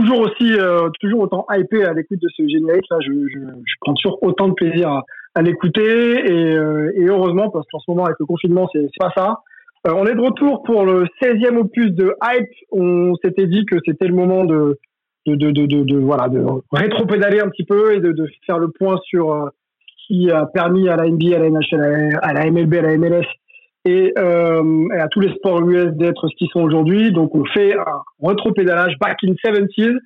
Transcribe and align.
Toujours 0.00 0.20
aussi, 0.20 0.54
euh, 0.54 0.88
toujours 1.00 1.20
autant 1.20 1.46
hypé 1.50 1.84
à 1.84 1.92
l'écoute 1.92 2.20
de 2.20 2.28
ce 2.36 2.46
générique. 2.48 2.84
Là, 2.90 2.98
je, 3.00 3.12
prends 3.80 3.94
toujours 3.94 4.22
autant 4.22 4.48
de 4.48 4.54
plaisir 4.54 5.02
à, 5.34 5.42
l'écouter 5.42 5.82
et, 5.82 6.56
euh, 6.56 6.92
et, 6.96 7.04
heureusement 7.04 7.50
parce 7.50 7.66
qu'en 7.70 7.78
ce 7.78 7.90
moment 7.90 8.04
avec 8.04 8.16
le 8.18 8.26
confinement, 8.26 8.68
c'est 8.72 8.86
pas 8.98 9.12
ça. 9.16 9.36
Euh, 9.86 9.92
on 9.94 10.06
est 10.06 10.14
de 10.14 10.20
retour 10.20 10.62
pour 10.64 10.84
le 10.84 11.06
16e 11.22 11.56
opus 11.56 11.92
de 11.92 12.14
Hype. 12.22 12.48
On 12.72 13.14
s'était 13.22 13.46
dit 13.46 13.64
que 13.64 13.76
c'était 13.86 14.08
le 14.08 14.14
moment 14.14 14.44
de 14.44 14.78
de, 15.26 15.98
voilà 15.98 16.28
de 16.28 16.44
rétro-pédaler 16.72 17.40
un 17.40 17.48
petit 17.50 17.64
peu 17.64 17.94
et 17.94 18.00
de, 18.00 18.14
faire 18.46 18.58
le 18.58 18.68
point 18.68 18.96
sur 19.04 19.50
ce 19.86 20.06
qui 20.06 20.30
a 20.30 20.46
permis 20.46 20.88
à 20.88 20.96
la 20.96 21.08
NBA, 21.08 21.36
à 21.36 21.38
la 21.38 21.50
NHL, 21.50 22.18
à 22.22 22.32
la 22.32 22.50
MLB, 22.50 22.74
à 22.74 22.82
la 22.82 22.96
MLS 22.96 23.26
et, 23.84 24.12
euh, 24.18 24.88
à 24.98 25.08
tous 25.08 25.20
les 25.20 25.32
sports 25.34 25.60
US 25.68 25.92
d'être 25.92 26.28
ce 26.28 26.34
qu'ils 26.36 26.48
sont 26.50 26.60
aujourd'hui. 26.60 27.12
Donc 27.12 27.34
on 27.34 27.44
fait 27.46 27.74
un 27.74 28.02
retro-pédalage 28.20 28.98
back 29.00 29.18
in 29.24 29.32
70s 29.32 29.96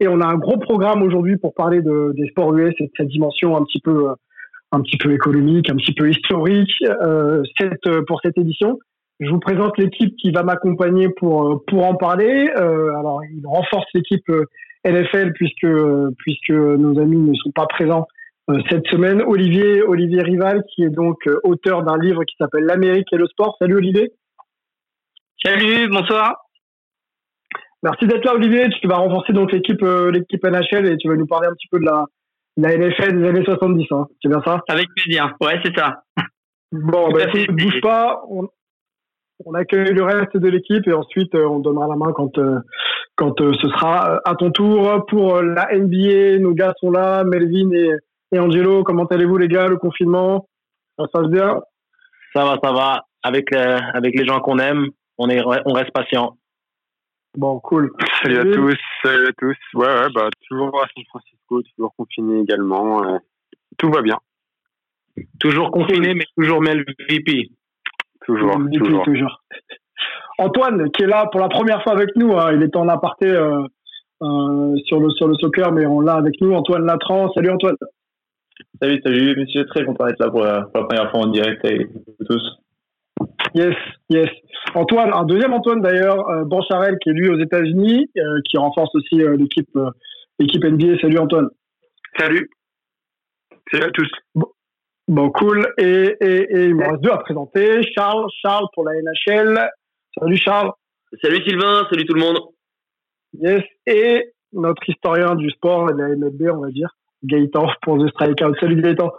et 0.00 0.08
on 0.08 0.20
a 0.20 0.26
un 0.26 0.36
gros 0.36 0.58
programme 0.58 1.02
aujourd'hui 1.02 1.36
pour 1.36 1.54
parler 1.54 1.80
de, 1.80 2.12
des 2.16 2.28
sports 2.28 2.56
US 2.56 2.74
et 2.78 2.84
de 2.84 2.90
cette 2.96 3.08
dimension 3.08 3.56
un 3.56 3.64
petit 3.64 3.80
peu 3.80 4.08
un 4.72 4.80
petit 4.80 4.96
peu 4.96 5.12
économique, 5.12 5.70
un 5.70 5.76
petit 5.76 5.94
peu 5.94 6.10
historique 6.10 6.72
euh, 6.82 7.42
cette, 7.58 7.88
pour 8.08 8.20
cette 8.22 8.36
édition. 8.36 8.78
Je 9.20 9.30
vous 9.30 9.38
présente 9.38 9.78
l'équipe 9.78 10.16
qui 10.16 10.32
va 10.32 10.42
m'accompagner 10.42 11.08
pour 11.08 11.64
pour 11.66 11.86
en 11.86 11.94
parler. 11.94 12.50
Euh, 12.56 12.96
alors 12.98 13.20
il 13.24 13.46
renforce 13.46 13.86
l'équipe 13.94 14.28
NFL 14.84 15.32
puisque 15.34 15.68
puisque 16.18 16.50
nos 16.50 16.98
amis 17.00 17.18
ne 17.18 17.34
sont 17.34 17.52
pas 17.52 17.66
présents 17.66 18.06
euh, 18.06 18.08
cette 18.70 18.86
semaine. 18.88 19.22
Olivier, 19.22 19.82
Olivier 19.82 20.22
Rival, 20.22 20.62
qui 20.74 20.84
est 20.84 20.90
donc 20.90 21.26
euh, 21.26 21.40
auteur 21.44 21.82
d'un 21.82 21.98
livre 21.98 22.24
qui 22.24 22.36
s'appelle 22.38 22.64
L'Amérique 22.64 23.12
et 23.12 23.16
le 23.16 23.26
sport. 23.26 23.56
Salut 23.58 23.76
Olivier. 23.76 24.12
Salut, 25.42 25.88
bonsoir. 25.88 26.36
Merci 27.82 28.06
d'être 28.06 28.24
là 28.24 28.34
Olivier. 28.34 28.68
Tu 28.80 28.88
vas 28.88 28.96
renforcer 28.96 29.32
donc 29.32 29.52
l'équipe 29.52 29.82
euh, 29.82 30.10
l'équipe 30.10 30.42
NHL 30.42 30.86
et 30.86 30.96
tu 30.96 31.08
vas 31.08 31.16
nous 31.16 31.26
parler 31.26 31.48
un 31.48 31.52
petit 31.52 31.68
peu 31.70 31.78
de 31.78 31.84
la, 31.84 32.06
la 32.56 32.76
NFL 32.76 33.18
des 33.18 33.28
années 33.28 33.44
70. 33.44 33.86
Hein. 33.90 34.06
C'est 34.22 34.28
bien 34.28 34.42
ça? 34.44 34.60
Avec 34.68 34.88
plaisir. 34.96 35.34
Ouais, 35.40 35.60
c'est 35.62 35.76
ça. 35.76 36.02
Bon, 36.72 37.10
bah, 37.10 37.26
ne 37.26 37.52
bouge 37.52 37.80
pas. 37.82 38.22
On, 38.30 38.48
on, 39.44 39.54
accueille 39.54 39.92
le 39.92 40.02
reste 40.02 40.36
de 40.36 40.48
l'équipe 40.48 40.86
et 40.86 40.92
ensuite 40.92 41.34
on 41.34 41.60
donnera 41.60 41.86
la 41.88 41.96
main 41.96 42.12
quand 42.14 42.32
quand 43.16 43.38
ce 43.38 43.68
sera 43.68 44.20
à 44.24 44.34
ton 44.34 44.50
tour 44.50 45.04
pour 45.08 45.42
la 45.42 45.68
NBA. 45.76 46.38
Nos 46.38 46.52
gars 46.52 46.72
sont 46.80 46.90
là, 46.90 47.22
Melvin 47.22 47.70
et 47.72 47.90
et 48.34 48.38
Angelo, 48.38 48.82
comment 48.82 49.04
allez-vous 49.04 49.38
les 49.38 49.48
gars, 49.48 49.68
le 49.68 49.76
confinement? 49.76 50.48
Ça 50.98 51.06
se 51.06 51.10
passe 51.10 51.28
bien? 51.28 51.60
Ça 52.34 52.44
va, 52.44 52.58
ça 52.62 52.72
va. 52.72 53.04
Avec, 53.22 53.54
euh, 53.54 53.78
avec 53.94 54.18
les 54.18 54.26
gens 54.26 54.40
qu'on 54.40 54.58
aime, 54.58 54.88
on, 55.18 55.28
est, 55.28 55.42
on 55.44 55.72
reste 55.72 55.92
patient. 55.92 56.36
Bon, 57.36 57.58
cool. 57.60 57.90
Salut 58.22 58.38
à 58.38 58.44
tous, 58.44 58.76
salut 59.02 59.26
à 59.26 59.32
tous. 59.36 59.56
Ouais, 59.74 59.86
ouais, 59.86 60.08
bah, 60.14 60.28
toujours 60.48 60.82
à 60.82 60.86
San 60.94 61.04
Francisco, 61.06 61.62
toujours 61.62 61.94
confiné 61.96 62.40
également. 62.40 63.04
Euh, 63.04 63.18
tout 63.76 63.90
va 63.90 64.02
bien. 64.02 64.18
Toujours 65.40 65.70
confiné, 65.70 66.14
mais 66.14 66.24
toujours 66.36 66.62
VP. 66.62 67.50
Toujours, 68.26 68.56
toujours. 68.72 69.04
toujours. 69.04 69.42
Antoine, 70.38 70.90
qui 70.90 71.02
est 71.02 71.06
là 71.06 71.26
pour 71.30 71.40
la 71.40 71.48
première 71.48 71.82
fois 71.82 71.92
avec 71.92 72.10
nous, 72.16 72.32
hein, 72.36 72.52
il 72.52 72.62
est 72.62 72.76
en 72.76 72.88
aparté 72.88 73.26
euh, 73.26 73.62
euh, 74.22 74.76
sur, 74.86 75.00
le, 75.00 75.10
sur 75.10 75.28
le 75.28 75.34
soccer, 75.34 75.72
mais 75.72 75.86
on 75.86 76.00
l'a 76.00 76.14
avec 76.14 76.40
nous, 76.40 76.52
Antoine 76.52 76.84
Latran. 76.84 77.30
Salut 77.34 77.50
Antoine. 77.50 77.76
Salut, 78.80 79.00
salut, 79.04 79.36
monsieur. 79.36 79.66
Très 79.66 79.84
content 79.84 80.06
d'être 80.06 80.20
là 80.20 80.30
pour 80.30 80.44
la, 80.44 80.62
pour 80.62 80.82
la, 80.82 80.86
première 80.86 81.10
fois 81.10 81.20
en 81.20 81.26
direct 81.28 81.64
avec 81.64 81.88
vous 81.92 82.24
tous. 82.28 82.60
Yes, 83.54 83.74
yes. 84.10 84.28
Antoine, 84.74 85.12
un 85.12 85.24
deuxième 85.24 85.52
Antoine 85.52 85.80
d'ailleurs, 85.80 86.28
euh, 86.28 86.44
Bancharel, 86.44 86.96
qui 87.00 87.10
est 87.10 87.12
lui 87.12 87.28
aux 87.28 87.38
États-Unis, 87.38 88.10
euh, 88.16 88.40
qui 88.48 88.58
renforce 88.58 88.94
aussi 88.94 89.22
euh, 89.22 89.36
l'équipe 89.36 89.68
euh, 89.76 89.90
l'équipe 90.38 90.64
NBA. 90.64 90.98
Salut 91.00 91.18
Antoine. 91.18 91.48
Salut. 92.18 92.50
Salut 93.70 93.84
à 93.84 93.90
tous. 93.90 94.10
Bon, 94.34 94.46
bon 95.06 95.30
cool. 95.30 95.66
Et, 95.78 96.16
et, 96.20 96.56
et 96.56 96.64
il 96.66 96.74
me 96.74 96.84
reste 96.84 97.02
deux 97.02 97.10
à 97.10 97.18
présenter. 97.18 97.82
Charles, 97.94 98.26
Charles 98.42 98.66
pour 98.74 98.84
la 98.84 98.92
NHL. 98.94 99.70
Salut 100.18 100.36
Charles. 100.36 100.72
Salut 101.22 101.42
Sylvain, 101.44 101.86
salut 101.90 102.06
tout 102.06 102.14
le 102.14 102.20
monde. 102.20 102.38
Yes. 103.34 103.62
Et 103.86 104.32
notre 104.52 104.88
historien 104.88 105.34
du 105.34 105.50
sport 105.50 105.90
et 105.90 105.92
de 105.94 105.98
la 105.98 106.08
MLB, 106.16 106.50
on 106.52 106.60
va 106.60 106.70
dire, 106.70 106.88
Gaëtan 107.24 107.68
pour 107.82 107.98
The 107.98 108.08
Strikeout. 108.10 108.54
Salut 108.60 108.80
Gaëtan. 108.80 109.10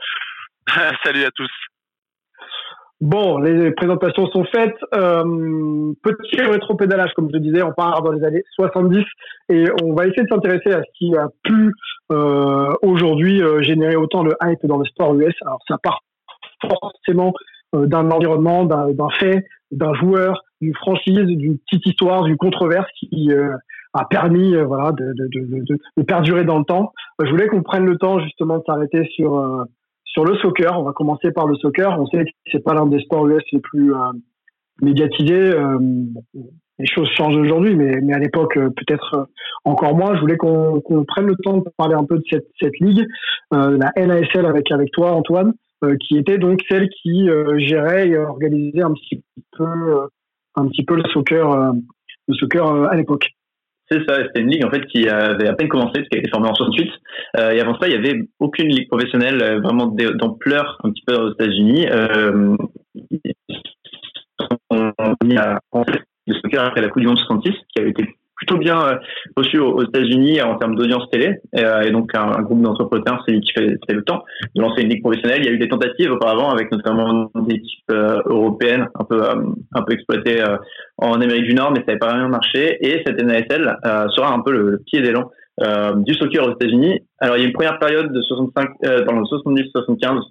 Salut 1.03 1.23
à 1.23 1.31
tous. 1.31 1.51
Bon, 3.01 3.39
les 3.39 3.71
présentations 3.71 4.27
sont 4.27 4.45
faites. 4.45 4.77
Euh, 4.95 5.93
petit 6.01 6.41
rétro-pédalage, 6.41 7.11
comme 7.13 7.29
je 7.31 7.37
disais, 7.39 7.61
on 7.61 7.73
part 7.73 8.01
dans 8.01 8.13
les 8.13 8.23
années 8.23 8.43
70 8.55 9.03
et 9.49 9.65
on 9.83 9.93
va 9.93 10.07
essayer 10.07 10.23
de 10.23 10.29
s'intéresser 10.29 10.71
à 10.71 10.81
ce 10.81 10.97
qui 10.97 11.15
a 11.15 11.27
pu 11.43 11.73
euh, 12.11 12.73
aujourd'hui 12.81 13.41
euh, 13.41 13.61
générer 13.61 13.97
autant 13.97 14.23
de 14.23 14.33
hype 14.41 14.65
dans 14.65 14.77
le 14.77 14.85
sport 14.85 15.13
US. 15.15 15.35
Alors 15.41 15.59
ça 15.67 15.77
part 15.83 16.03
forcément 16.69 17.33
euh, 17.75 17.85
d'un 17.85 18.11
environnement, 18.11 18.63
d'un 18.63 19.09
fait, 19.19 19.45
d'un 19.71 19.93
joueur, 19.95 20.41
d'une 20.61 20.75
franchise, 20.75 21.25
d'une 21.25 21.57
petite 21.59 21.85
histoire, 21.85 22.23
d'une 22.23 22.37
controverse 22.37 22.89
qui 22.97 23.29
a 23.95 24.05
permis 24.05 24.53
euh, 24.53 24.65
voilà 24.65 24.91
de, 24.91 25.13
de, 25.13 25.27
de, 25.27 25.77
de, 25.97 26.03
perdurer 26.03 26.43
dans 26.43 26.59
le 26.59 26.65
temps. 26.65 26.91
Je 27.23 27.29
voulais 27.29 27.47
qu'on 27.47 27.63
prenne 27.63 27.85
le 27.85 27.97
temps 27.97 28.19
justement 28.19 28.57
de 28.57 28.63
s'arrêter 28.65 29.05
sur 29.15 29.39
euh, 29.39 29.63
sur 30.03 30.25
le 30.25 30.35
soccer. 30.37 30.77
On 30.77 30.83
va 30.83 30.91
commencer 30.91 31.31
par 31.31 31.47
le 31.47 31.55
soccer. 31.55 31.97
On 31.99 32.05
sait 32.07 32.25
que 32.25 32.29
c'est 32.51 32.63
pas 32.63 32.73
l'un 32.73 32.85
des 32.87 32.99
sports 32.99 33.27
US 33.27 33.43
les 33.51 33.59
plus 33.59 33.93
euh, 33.93 34.11
médiatisés. 34.81 35.53
les 36.77 36.85
choses 36.85 37.07
changent 37.15 37.37
aujourd'hui, 37.37 37.77
mais, 37.77 38.01
mais 38.01 38.13
à 38.13 38.19
l'époque 38.19 38.55
peut-être 38.55 39.29
encore 39.63 39.95
moins. 39.95 40.15
Je 40.15 40.19
voulais 40.19 40.35
qu'on 40.35 40.81
prenne 41.07 41.27
le 41.27 41.35
temps 41.41 41.59
de 41.59 41.63
parler 41.77 41.95
un 41.95 42.03
peu 42.03 42.17
de 42.17 42.23
cette, 42.29 42.47
cette 42.59 42.77
ligue, 42.81 43.07
la 43.51 43.91
NASL 43.95 44.45
avec 44.45 44.69
avec 44.73 44.91
toi 44.91 45.13
Antoine, 45.13 45.53
qui 46.01 46.17
était 46.17 46.37
donc 46.37 46.59
celle 46.67 46.89
qui 46.89 47.29
gérait 47.59 48.09
et 48.09 48.17
organisait 48.17 48.83
un 48.83 48.91
petit 48.91 49.23
peu 49.57 50.09
un 50.55 50.67
petit 50.67 50.83
peu 50.83 50.97
le 50.97 51.03
soccer 51.13 51.73
le 52.27 52.33
soccer 52.33 52.65
à 52.91 52.95
l'époque. 52.97 53.29
C'est 53.89 54.03
ça, 54.07 54.17
c'était 54.23 54.41
une 54.41 54.49
ligue 54.49 54.65
en 54.65 54.71
fait 54.71 54.83
qui 54.87 55.07
avait 55.07 55.47
à 55.47 55.53
peine 55.53 55.67
commencé, 55.67 55.93
parce 55.93 56.09
qu'elle 56.09 56.19
a 56.19 56.21
été 56.21 56.29
formée 56.31 56.49
en 56.49 56.55
68. 56.55 56.91
Euh, 57.37 57.51
et 57.51 57.61
avant 57.61 57.77
ça, 57.79 57.87
il 57.87 57.93
y 57.93 57.97
avait 57.97 58.19
aucune 58.39 58.67
ligue 58.69 58.87
professionnelle 58.87 59.41
euh, 59.41 59.59
vraiment 59.59 59.87
d'ampleur 59.87 60.79
un 60.83 60.91
petit 60.91 61.03
peu 61.05 61.15
aux 61.15 61.33
États-Unis. 61.33 61.87
Euh, 61.91 62.55
on 64.69 64.91
a 64.97 65.13
mis 65.23 65.37
à 65.37 65.59
le 65.73 66.33
soccer 66.33 66.63
après 66.63 66.81
la 66.81 66.89
Coupe 66.89 67.01
du 67.01 67.07
Monde 67.07 67.19
66, 67.19 67.51
qui 67.73 67.79
avait 67.79 67.91
été 67.91 68.05
plutôt 68.35 68.57
bien 68.57 68.79
euh, 68.81 68.95
reçu 69.35 69.59
aux, 69.59 69.81
États-Unis 69.83 70.41
en 70.41 70.55
termes 70.57 70.75
d'audience 70.75 71.09
télé. 71.09 71.39
Et, 71.53 71.63
euh, 71.63 71.81
et, 71.81 71.91
donc, 71.91 72.13
un, 72.15 72.41
groupe 72.41 72.61
d'entrepreneurs 72.61 73.23
s'est 73.25 73.33
dit 73.33 73.41
qu'il 73.41 73.53
fallait, 73.53 73.77
le 73.89 74.03
temps 74.03 74.23
de 74.55 74.61
lancer 74.61 74.81
une 74.81 74.89
ligue 74.89 75.01
professionnelle. 75.01 75.41
Il 75.41 75.45
y 75.45 75.49
a 75.49 75.51
eu 75.51 75.57
des 75.57 75.69
tentatives 75.69 76.11
auparavant 76.11 76.51
avec 76.51 76.71
notamment 76.71 77.31
des 77.35 77.55
équipes 77.55 77.91
euh, 77.91 78.21
européennes 78.25 78.87
un 78.99 79.03
peu, 79.03 79.23
un 79.73 79.81
peu 79.81 79.93
exploitées 79.93 80.43
en 80.97 81.19
Amérique 81.21 81.45
du 81.45 81.53
Nord, 81.53 81.71
mais 81.71 81.79
ça 81.79 81.85
n'avait 81.87 81.99
pas 81.99 82.11
vraiment 82.11 82.29
marché. 82.29 82.77
Et 82.85 83.03
cette 83.05 83.21
NASL 83.21 83.77
sera 84.15 84.33
un 84.33 84.39
peu 84.39 84.51
le, 84.51 84.69
le 84.71 84.77
pied 84.79 85.01
d'élan 85.01 85.29
du 85.97 86.13
soccer 86.13 86.45
aux 86.47 86.53
États-Unis. 86.53 86.99
Alors, 87.19 87.37
il 87.37 87.41
y 87.41 87.43
a 87.43 87.47
une 87.47 87.53
première 87.53 87.79
période 87.79 88.11
de 88.11 88.21
65, 88.21 88.69
dans 88.81 89.13
le 89.19 89.23
70-75 89.23 90.21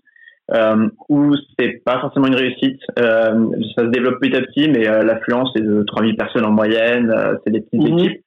euh, 0.52 0.88
où 1.08 1.34
c'est 1.58 1.82
pas 1.84 2.00
forcément 2.00 2.26
une 2.26 2.34
réussite. 2.34 2.80
Euh, 2.98 3.46
ça 3.74 3.82
se 3.82 3.88
développe 3.88 4.20
petit 4.20 4.36
à 4.36 4.42
petit, 4.42 4.68
mais 4.68 4.88
euh, 4.88 5.02
l'affluence 5.02 5.50
est 5.56 5.62
de 5.62 5.82
3000 5.84 6.16
personnes 6.16 6.44
en 6.44 6.50
moyenne. 6.50 7.10
Euh, 7.10 7.36
c'est 7.44 7.50
des 7.50 7.60
petites 7.60 7.88
Mhm. 7.90 7.98
équipes. 7.98 8.20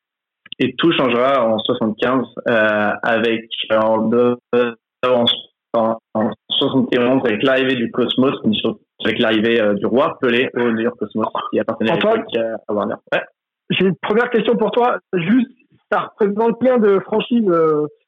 Et 0.59 0.73
tout 0.77 0.91
changera 0.93 1.47
en 1.47 1.59
75 1.59 2.25
euh, 2.49 2.89
avec 3.03 3.45
en, 3.71 4.09
en 5.05 5.97
en, 6.15 6.31
71 6.49 7.21
avec 7.25 7.43
l'arrivée 7.43 7.75
du 7.75 7.91
Cosmos, 7.91 8.33
avec 9.03 9.19
l'arrivée 9.19 9.61
du 9.75 9.85
roi 9.85 10.17
Pelé 10.19 10.49
au 10.55 10.71
New 10.71 10.81
York 10.81 10.97
Cosmos 10.97 11.27
qui 11.51 11.59
appartenait 11.59 11.91
à 11.91 12.73
Warner. 12.73 12.95
J'ai 13.69 13.85
une 13.85 13.95
première 14.01 14.29
question 14.29 14.55
pour 14.55 14.71
toi. 14.71 14.97
Juste, 15.13 15.51
ça 15.91 16.11
représente 16.19 16.59
plein 16.59 16.77
de 16.77 16.99
franchises 16.99 17.49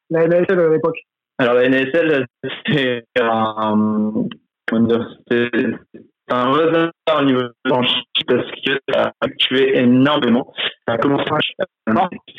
la 0.09 0.27
NASL 0.27 0.59
à 0.59 0.69
l'époque? 0.69 0.97
Alors 1.37 1.53
la 1.55 1.69
NASL, 1.69 2.25
c'est 2.67 3.05
un, 3.19 4.13
un 4.71 6.51
hasard 6.53 6.91
au 7.21 7.23
niveau 7.23 7.41
de 7.41 7.53
franchise 7.67 8.03
parce 8.27 8.51
que 8.51 8.73
ça 8.89 9.13
a 9.21 9.25
fluctué 9.25 9.77
énormément. 9.77 10.51
Ça 10.87 10.95
a 10.95 10.97
commencé 10.97 11.25
à 11.31 11.37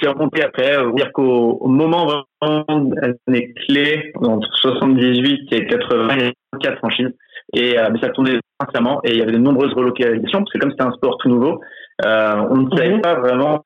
s'est 0.00 0.08
remonté 0.08 0.42
après. 0.42 0.76
Euh, 0.76 0.92
dire 0.92 1.12
qu'au 1.12 1.66
moment 1.66 2.06
vraiment 2.40 2.90
des 3.26 3.52
clés, 3.54 4.12
entre 4.16 4.48
78 4.56 5.52
et 5.52 5.66
80, 5.66 6.08
il 6.14 6.20
y 6.20 6.22
avait 6.22 6.34
quatre 6.60 6.78
franchises. 6.78 7.14
Et 7.52 7.78
euh, 7.78 7.88
ça 8.00 8.10
tournait 8.10 8.38
sincèrement 8.60 9.00
et 9.04 9.12
il 9.12 9.18
y 9.18 9.22
avait 9.22 9.32
de 9.32 9.38
nombreuses 9.38 9.72
relocalisations 9.72 10.38
parce 10.40 10.52
que 10.52 10.58
comme 10.58 10.70
c'était 10.70 10.84
un 10.84 10.92
sport 10.92 11.18
tout 11.18 11.28
nouveau, 11.28 11.60
euh, 12.04 12.46
on 12.50 12.56
ne 12.58 12.76
savait 12.76 12.94
mhm. 12.94 13.00
pas 13.00 13.14
vraiment 13.14 13.64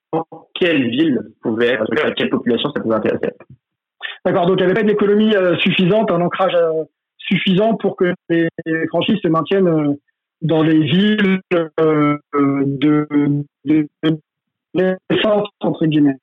quelle 0.55 0.89
ville 0.89 1.21
pouvait, 1.43 1.77
à 1.77 2.11
quelle 2.13 2.31
population 2.31 2.71
ça 2.73 2.81
pouvait 2.81 2.97
intéresser. 2.97 3.31
D'accord, 4.25 4.47
donc 4.47 4.57
il 4.59 4.65
n'y 4.65 4.71
avait 4.71 4.75
pas 4.75 4.81
une 4.81 4.91
économie 4.91 5.35
euh, 5.37 5.57
suffisante, 5.59 6.11
un 6.11 6.21
ancrage 6.21 6.55
euh, 6.55 6.85
suffisant 7.19 7.75
pour 7.75 7.97
que 7.97 8.15
les 8.29 8.49
franchises 8.89 9.19
se 9.23 9.29
maintiennent 9.29 9.69
euh, 9.69 9.93
dans 10.41 10.63
les 10.63 10.81
villes 10.81 11.41
de, 11.51 11.71
de, 11.79 13.07
de, 13.65 13.87
de 14.75 14.97
entre 15.61 15.87
guillemets. 15.87 16.17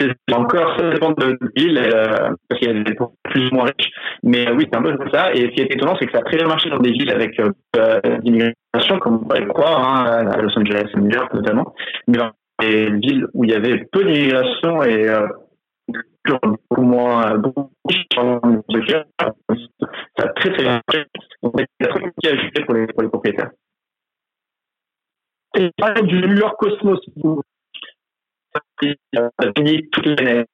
C'est 0.00 0.34
encore, 0.34 0.76
ça 0.78 0.90
dépend 0.90 1.10
de 1.12 1.38
l'île, 1.56 1.78
euh, 1.78 2.30
parce 2.48 2.60
qu'il 2.60 2.68
y 2.68 2.70
a 2.70 2.82
des 2.82 2.96
plus 3.24 3.48
ou 3.48 3.54
moins 3.54 3.64
riches. 3.64 3.90
Mais 4.22 4.48
euh, 4.48 4.54
oui, 4.54 4.66
c'est 4.70 4.78
un 4.78 4.82
peu 4.82 4.96
comme 4.96 5.10
ça. 5.10 5.32
Et 5.32 5.42
ce 5.42 5.46
qui 5.48 5.60
est 5.60 5.74
étonnant, 5.74 5.96
c'est 5.98 6.06
que 6.06 6.12
ça 6.12 6.18
a 6.18 6.22
très 6.22 6.36
bien 6.36 6.46
marché 6.46 6.70
dans 6.70 6.78
des 6.78 6.92
villes 6.92 7.10
avec 7.10 7.38
euh, 7.40 8.00
l'immigration, 8.22 8.98
comme 9.00 9.16
on 9.16 9.18
pourrait 9.18 9.40
le 9.40 9.52
croire, 9.52 9.82
hein, 9.82 10.26
à 10.26 10.40
Los 10.40 10.56
Angeles, 10.58 10.90
à 10.94 11.00
New 11.00 11.10
York 11.10 11.32
notamment. 11.34 11.74
Mais 12.06 12.18
dans 12.18 12.30
des 12.60 12.90
villes 12.90 13.26
où 13.34 13.44
il 13.44 13.50
y 13.50 13.54
avait 13.54 13.84
peu 13.92 14.04
d'immigration 14.04 14.82
et 14.82 15.08
euh, 15.08 15.26
beaucoup 16.24 16.82
moins 16.82 17.34
beaucoup 17.36 17.70
ça 20.18 20.24
a 20.24 20.28
très 20.34 20.52
très 20.52 20.62
bien 20.62 20.80
marché. 20.86 21.06
Donc 21.42 21.52
pour 21.52 22.74
les, 22.74 22.86
pour 22.86 23.02
les 23.02 23.08
propriétaires. 23.08 23.50
Et 25.56 25.70
du 26.02 26.20
New 26.20 26.36
York 26.36 26.56
Cosmos, 26.58 27.00
toute 29.92 30.06
l'année. 30.06 30.44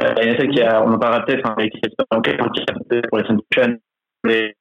Euh, 0.00 0.14
il 0.20 0.50
qui 0.50 0.62
a, 0.62 0.82
on 0.82 0.92
en 0.92 0.98
parlera 0.98 1.24
peut-être, 1.24 1.46
hein, 1.46 1.54
pour 3.08 3.18
les 3.18 3.24
prochaines, 3.24 3.78
mais 4.24 4.54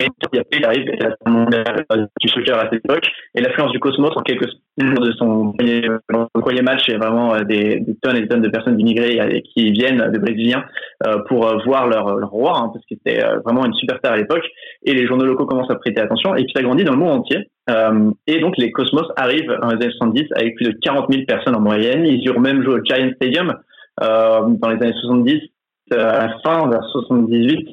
il 0.00 0.64
arrive 0.64 0.90
mondiale 1.26 1.86
du 2.20 2.28
soccer 2.28 2.58
à 2.58 2.68
cette 2.70 2.84
époque 2.84 3.06
et 3.34 3.40
l'influence 3.40 3.72
du 3.72 3.78
Cosmos 3.78 4.12
en 4.16 4.22
quelques 4.22 4.48
jours 4.78 5.00
de 5.00 5.12
son 5.12 5.52
premier, 5.52 5.88
premier 6.34 6.62
match 6.62 6.88
et 6.88 6.96
vraiment 6.96 7.34
euh, 7.34 7.44
des, 7.44 7.82
tonnes 8.02 8.16
et 8.16 8.20
des 8.22 8.28
tonnes 8.28 8.42
de 8.42 8.48
personnes 8.48 8.78
immigrées 8.78 9.20
euh, 9.20 9.40
qui 9.54 9.72
viennent 9.72 10.10
de 10.10 10.18
Brésiliens 10.18 10.64
euh, 11.06 11.18
pour 11.28 11.46
voir 11.64 11.88
leur, 11.88 12.16
leur 12.16 12.30
roi 12.30 12.52
hein, 12.58 12.70
parce 12.72 12.84
que 12.84 12.94
c'était 12.94 13.22
vraiment 13.44 13.64
une 13.64 13.74
superstar 13.74 14.12
à 14.12 14.16
l'époque. 14.16 14.44
Et 14.84 14.92
les 14.92 15.06
journaux 15.06 15.24
locaux 15.24 15.46
commencent 15.46 15.70
à 15.70 15.76
prêter 15.76 16.00
attention 16.00 16.34
et 16.34 16.44
puis 16.44 16.52
ça 16.54 16.62
grandit 16.62 16.84
dans 16.84 16.92
le 16.92 16.98
monde 16.98 17.20
entier. 17.20 17.48
Euh, 17.68 18.10
et 18.26 18.38
donc 18.38 18.56
les 18.58 18.70
Cosmos 18.70 19.06
arrivent 19.16 19.56
en 19.62 19.70
les 19.70 19.84
années 19.84 19.92
70 19.98 20.26
avec 20.36 20.54
plus 20.56 20.66
de 20.66 20.78
40 20.82 21.12
000 21.12 21.24
personnes 21.26 21.56
en 21.56 21.60
moyenne. 21.60 22.04
Ils 22.04 22.24
eurent 22.26 22.40
même 22.40 22.62
joué 22.62 22.74
au 22.74 22.84
Giant 22.84 23.10
Stadium 23.16 23.54
euh, 24.02 24.40
dans 24.48 24.68
les 24.68 24.76
années 24.76 24.94
70 25.00 25.40
à 25.92 26.26
la 26.26 26.38
fin 26.44 26.68
vers 26.68 26.84
78 26.84 27.68
euh, 27.68 27.72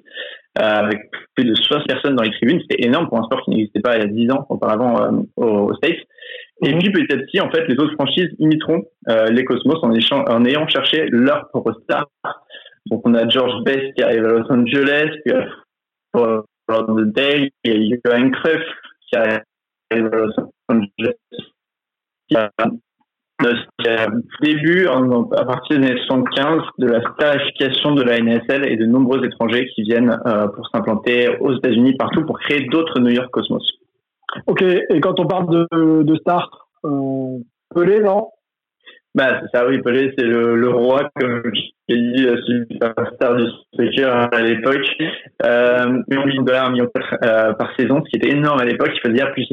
avec 0.56 1.10
plus 1.36 1.46
de 1.46 1.56
60 1.56 1.88
personnes 1.88 2.16
dans 2.16 2.24
les 2.24 2.32
tribunes. 2.32 2.62
C'était 2.62 2.86
énorme 2.86 3.08
pour 3.08 3.20
un 3.20 3.24
sport 3.24 3.42
qui 3.44 3.52
n'existait 3.52 3.82
pas 3.82 3.98
il 3.98 4.02
y 4.02 4.06
a 4.06 4.08
10 4.08 4.32
ans 4.32 4.46
auparavant 4.50 5.02
euh, 5.02 5.44
aux 5.44 5.74
States. 5.76 6.00
Et 6.64 6.74
mhm. 6.74 6.80
puis 6.80 6.92
petit 6.92 7.14
à 7.14 7.18
petit, 7.18 7.42
en 7.42 7.50
fait, 7.50 7.68
les 7.68 7.78
autres 7.80 7.94
franchises 7.94 8.30
imiteront 8.40 8.84
euh, 9.10 9.26
les 9.28 9.44
Cosmos 9.44 9.80
en, 9.82 9.92
en, 9.92 10.46
ayant 10.46 10.68
cherché 10.68 11.08
leur 11.08 11.50
propre 11.50 11.74
star. 11.84 12.08
Donc 12.88 13.02
on 13.06 13.14
a 13.14 13.28
George 13.28 13.64
Best 13.64 13.94
qui 13.96 14.04
arrive 14.04 14.26
à 14.26 14.30
Los 14.30 14.52
Angeles, 14.52 15.10
puis 15.26 15.34
euh, 16.16 16.42
Dale, 16.68 17.50
il 17.64 17.88
y 17.88 17.94
a 17.94 17.98
Johan 18.06 18.30
Cruyff 18.30 18.64
qui 19.08 19.16
arrive 19.16 19.42
à 19.92 19.98
Los 19.98 20.34
Angeles, 20.70 21.16
début, 24.42 24.88
à 24.88 25.46
partir 25.46 25.80
des 25.80 25.88
années 25.88 26.02
75, 26.08 26.62
de 26.80 26.88
la 26.88 27.02
starification 27.14 27.94
de 27.94 28.04
la 28.04 28.20
NSL 28.20 28.68
et 28.68 28.78
de 28.78 28.86
nombreux 28.86 29.24
étrangers 29.26 29.68
qui 29.76 29.84
viennent 29.84 30.18
euh, 30.26 30.48
pour 30.48 30.68
s'implanter 30.70 31.30
aux 31.40 31.56
États-Unis 31.56 31.96
partout 31.98 32.26
pour 32.26 32.40
créer 32.40 32.66
d'autres 32.66 33.00
New 33.00 33.12
York 33.12 33.30
Cosmos. 33.32 33.64
Ok, 34.48 34.62
et 34.62 35.00
quand 35.00 35.20
on 35.20 35.28
parle 35.28 35.50
de, 35.50 36.04
de 36.04 36.16
stars, 36.18 36.68
euh, 36.86 37.40
Pelé, 37.74 38.00
non? 38.00 38.30
Bah, 39.16 39.42
c'est 39.42 39.58
ça, 39.58 39.68
oui, 39.68 39.80
Pelé, 39.82 40.12
c'est 40.18 40.26
le, 40.26 40.56
le, 40.56 40.70
roi, 40.70 41.10
comme 41.20 41.44
j'ai 41.88 41.96
dit, 41.96 42.26
euh, 42.26 42.42
superstar 42.42 43.36
du 43.36 43.46
soccer 43.76 44.30
à 44.34 44.42
l'époque. 44.42 44.88
Euh, 45.46 46.02
millions 46.08 46.42
de 46.42 46.48
dollars, 46.48 46.72
millions 46.72 46.90
euh, 47.24 47.54
par 47.54 47.76
saison, 47.78 48.02
ce 48.04 48.10
qui 48.10 48.16
était 48.16 48.36
énorme 48.36 48.60
à 48.60 48.66
l'époque. 48.66 48.92
Il 48.96 49.02
faut 49.02 49.14
dire, 49.14 49.32
plus 49.34 49.48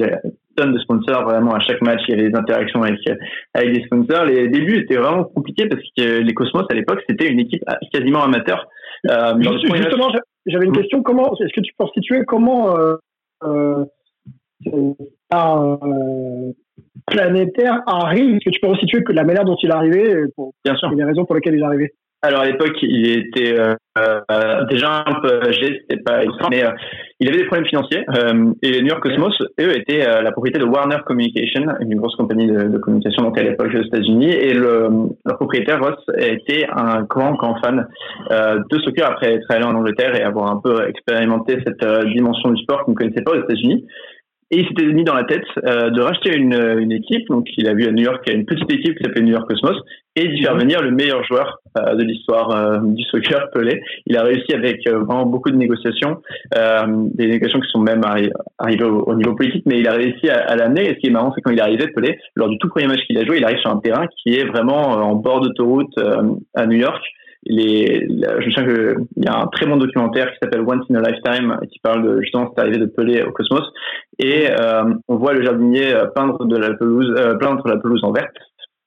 tonnes 0.57 0.73
de 0.73 0.79
sponsors, 0.79 1.25
vraiment, 1.25 1.55
à 1.55 1.61
chaque 1.61 1.81
match, 1.83 2.01
il 2.09 2.17
y 2.17 2.21
avait 2.21 2.31
des 2.31 2.37
interactions 2.37 2.83
avec, 2.83 2.99
avec 3.55 3.73
des 3.73 3.85
sponsors. 3.85 4.25
Les 4.25 4.49
débuts 4.49 4.79
étaient 4.79 4.97
vraiment 4.97 5.25
compliqués 5.25 5.67
parce 5.69 5.83
que 5.97 6.21
les 6.21 6.35
Cosmos, 6.35 6.67
à 6.71 6.75
l'époque, 6.75 7.01
c'était 7.09 7.29
une 7.29 7.41
équipe 7.41 7.63
quasiment 7.93 8.23
amateur. 8.23 8.67
Euh, 9.09 9.35
Justement, 9.41 10.13
j'avais 10.47 10.67
une 10.67 10.73
question. 10.73 11.03
Comment, 11.03 11.33
est-ce 11.35 11.53
que 11.55 11.61
tu 11.61 11.73
peux 11.79 11.87
situer 11.95 12.25
comment, 12.27 12.77
euh, 12.77 12.97
euh, 13.45 13.85
euh, 15.33 16.53
planétaire 17.07 17.83
arrive 17.87 18.37
Est-ce 18.37 18.45
que 18.45 18.51
tu 18.51 18.61
peux 18.61 18.69
resituer 18.69 19.03
que 19.03 19.13
la 19.13 19.25
manière 19.25 19.45
dont 19.45 19.57
il 19.63 19.71
est 19.71 19.75
arrivé 19.75 20.25
pour, 20.37 20.53
Bien 20.65 20.77
sûr. 20.77 20.91
les 20.91 21.05
raisons 21.05 21.25
pour 21.25 21.35
lesquelles 21.35 21.55
il 21.55 21.61
est 21.61 21.67
arrivé? 21.67 21.93
Alors 22.23 22.43
à 22.43 22.47
l'époque, 22.47 22.77
il 22.83 23.19
était 23.19 23.59
euh, 23.59 23.75
euh, 23.99 24.65
déjà 24.67 25.05
un 25.07 25.21
peu 25.23 25.41
âgé, 25.43 25.81
c'était 25.81 26.03
pas 26.03 26.21
mais 26.51 26.63
euh, 26.63 26.71
il 27.19 27.29
avait 27.29 27.39
des 27.39 27.47
problèmes 27.47 27.67
financiers. 27.67 28.05
et 28.63 28.71
les 28.71 28.83
New 28.83 28.89
York 28.89 29.03
Cosmos, 29.03 29.35
eux, 29.59 29.77
étaient 29.77 30.05
la 30.05 30.31
propriété 30.33 30.59
de 30.59 30.65
Warner 30.65 30.99
Communication, 31.07 31.65
une 31.81 31.97
grosse 31.97 32.17
compagnie 32.17 32.47
de, 32.47 32.65
de 32.65 32.79
communication 32.79 33.23
donc 33.23 33.39
à 33.39 33.43
l'époque 33.43 33.69
aux 33.75 33.83
États-Unis. 33.83 34.31
Et 34.31 34.53
le, 34.53 34.89
leur 35.25 35.37
propriétaire 35.37 35.81
Ross 35.81 35.99
était 36.19 36.67
un 36.71 37.03
grand 37.03 37.33
grand 37.35 37.59
fan 37.61 37.87
de 38.31 38.79
soccer 38.81 39.07
après 39.07 39.35
être 39.35 39.51
allé 39.51 39.65
en 39.65 39.75
Angleterre 39.75 40.15
et 40.15 40.23
avoir 40.23 40.51
un 40.51 40.61
peu 40.63 40.89
expérimenté 40.89 41.59
cette 41.67 41.85
dimension 42.07 42.51
du 42.51 42.63
sport 42.63 42.85
qu'il 42.85 42.93
ne 42.93 42.99
connaissait 42.99 43.23
pas 43.23 43.33
aux 43.33 43.43
États-Unis. 43.43 43.87
Et 44.53 44.61
il 44.61 44.67
s'était 44.67 44.85
mis 44.87 45.05
dans 45.05 45.15
la 45.15 45.23
tête 45.23 45.45
euh, 45.65 45.91
de 45.91 46.01
racheter 46.01 46.37
une, 46.37 46.55
une, 46.81 46.91
équipe. 46.91 47.29
Donc, 47.29 47.47
il 47.57 47.69
a 47.69 47.75
vu 47.75 47.87
à 47.87 47.93
New 47.93 48.03
York 48.03 48.29
une 48.33 48.45
petite 48.45 48.71
équipe 48.73 48.97
qui 48.97 49.05
s'appelait 49.05 49.23
New 49.23 49.33
York 49.33 49.49
Cosmos 49.49 49.77
et 50.17 50.27
d'y 50.27 50.43
faire 50.43 50.55
mhm. 50.55 50.61
venir 50.61 50.83
le 50.83 50.91
meilleur 50.91 51.23
joueur 51.23 51.59
euh, 51.79 51.95
de 51.95 52.03
l'histoire 52.03 52.51
euh, 52.51 52.81
du 52.83 53.05
soccer, 53.05 53.49
Pelé. 53.53 53.81
Il 54.07 54.17
a 54.17 54.25
réussi 54.25 54.53
avec 54.53 54.89
vraiment 54.89 55.25
beaucoup 55.25 55.51
de 55.51 55.57
négociations, 55.57 56.21
des 56.53 57.27
négociations 57.29 57.61
qui 57.61 57.71
sont 57.71 57.81
même 57.81 58.03
arrivées 58.59 58.85
au, 58.85 59.15
niveau 59.15 59.37
politique, 59.37 59.63
mais 59.67 59.79
il 59.79 59.87
a 59.87 59.93
réussi 59.93 60.29
à, 60.29 60.39
à 60.39 60.57
l'amener. 60.57 60.91
Et 60.91 60.95
ce 60.95 60.99
qui 60.99 61.07
est 61.07 61.11
marrant, 61.11 61.33
c'est 61.33 61.43
quand 61.43 61.53
il 61.53 61.59
est 61.59 61.63
arrivé, 61.63 61.87
Pelé, 61.95 62.19
lors 62.35 62.49
du 62.49 62.59
tout 62.59 62.69
premier 62.69 62.89
match 62.89 63.01
qu'il 63.07 63.19
a 63.19 63.25
joué, 63.25 63.39
il 63.39 63.45
arrive 63.45 63.59
sur 63.59 63.71
un 63.71 63.79
terrain 63.79 64.09
qui 64.21 64.35
est 64.35 64.45
vraiment 64.45 64.89
en 64.89 65.15
bord 65.15 65.43
d'autoroute 65.43 65.95
à 66.55 66.67
New 66.67 66.79
York 66.79 67.03
les, 67.45 68.07
je 68.09 68.47
me 68.47 68.51
souviens 68.51 68.65
qu'il 68.65 69.25
y 69.25 69.29
a 69.29 69.39
un 69.39 69.47
très 69.47 69.67
bon 69.67 69.77
documentaire 69.77 70.31
qui 70.33 70.39
s'appelle 70.43 70.61
Once 70.61 70.85
in 70.91 70.97
a 70.97 71.11
Lifetime 71.11 71.59
qui 71.71 71.79
parle 71.81 72.03
de 72.07 72.21
justement 72.21 72.49
cette 72.51 72.59
arrivée 72.59 72.79
de 72.79 72.87
Pelé 72.87 73.23
au 73.23 73.33
cosmos. 73.33 73.67
Et 74.19 74.49
euh, 74.51 74.95
on 75.09 75.17
voit 75.17 75.33
le 75.33 75.43
jardinier 75.43 75.95
peindre 76.15 76.45
de 76.45 76.57
la 76.57 76.75
pelouse, 76.75 77.15
euh, 77.17 77.37
peindre 77.37 77.67
la 77.67 77.79
pelouse 77.79 78.05
en 78.05 78.13
verte 78.13 78.37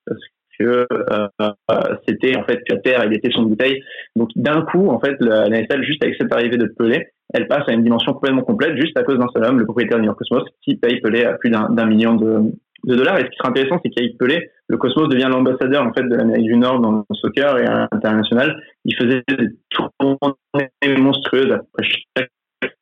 parce 0.06 0.22
que 0.60 0.86
euh, 0.92 1.98
c'était 2.08 2.38
en 2.38 2.44
fait 2.44 2.60
la 2.70 2.78
terre 2.78 3.04
il 3.06 3.14
était 3.14 3.32
son 3.32 3.44
bouteille. 3.44 3.82
Donc 4.16 4.30
d'un 4.36 4.62
coup 4.62 4.90
en 4.90 5.00
fait 5.00 5.16
la, 5.20 5.50
la 5.50 5.82
juste 5.82 6.04
avec 6.04 6.16
cette 6.20 6.32
arrivée 6.32 6.58
de 6.58 6.68
Pelé 6.78 7.08
elle 7.34 7.48
passe 7.48 7.68
à 7.68 7.74
une 7.74 7.82
dimension 7.82 8.14
complètement 8.14 8.44
complète 8.44 8.78
juste 8.78 8.96
à 9.00 9.04
cause 9.04 9.18
d'un 9.18 9.30
seul 9.34 9.46
homme 9.46 9.58
le 9.58 9.66
propriétaire 9.66 9.98
du 9.98 10.04
New 10.04 10.10
York 10.10 10.20
Cosmos 10.20 10.48
qui 10.62 10.76
paye 10.76 11.02
Pelé 11.02 11.26
à 11.26 11.34
plus 11.34 11.50
d'un 11.50 11.86
million 11.86 12.14
de, 12.14 12.52
de 12.84 12.96
dollars. 12.96 13.18
Et 13.20 13.24
ce 13.24 13.30
qui 13.30 13.38
serait 13.38 13.50
intéressant, 13.50 13.80
c'est 13.84 13.90
qu'avec 13.90 14.18
Pelé, 14.18 14.50
le 14.68 14.78
Cosmos 14.78 15.10
devient 15.10 15.30
l'ambassadeur 15.30 15.86
en 15.86 15.94
fait 15.94 16.04
de 16.04 16.16
l'Amérique 16.16 16.46
du 16.46 16.58
Nord 16.58 16.80
dans 16.80 16.92
le 16.92 17.16
soccer 17.16 17.58
et 17.58 17.66
à 17.66 17.88
l'international. 17.92 18.62
Il 18.86 18.96
faisait 18.96 19.24
des 19.28 19.50
tournées 19.70 20.98
monstrueuses 20.98 21.52
après 21.52 21.90
chaque 22.18 22.32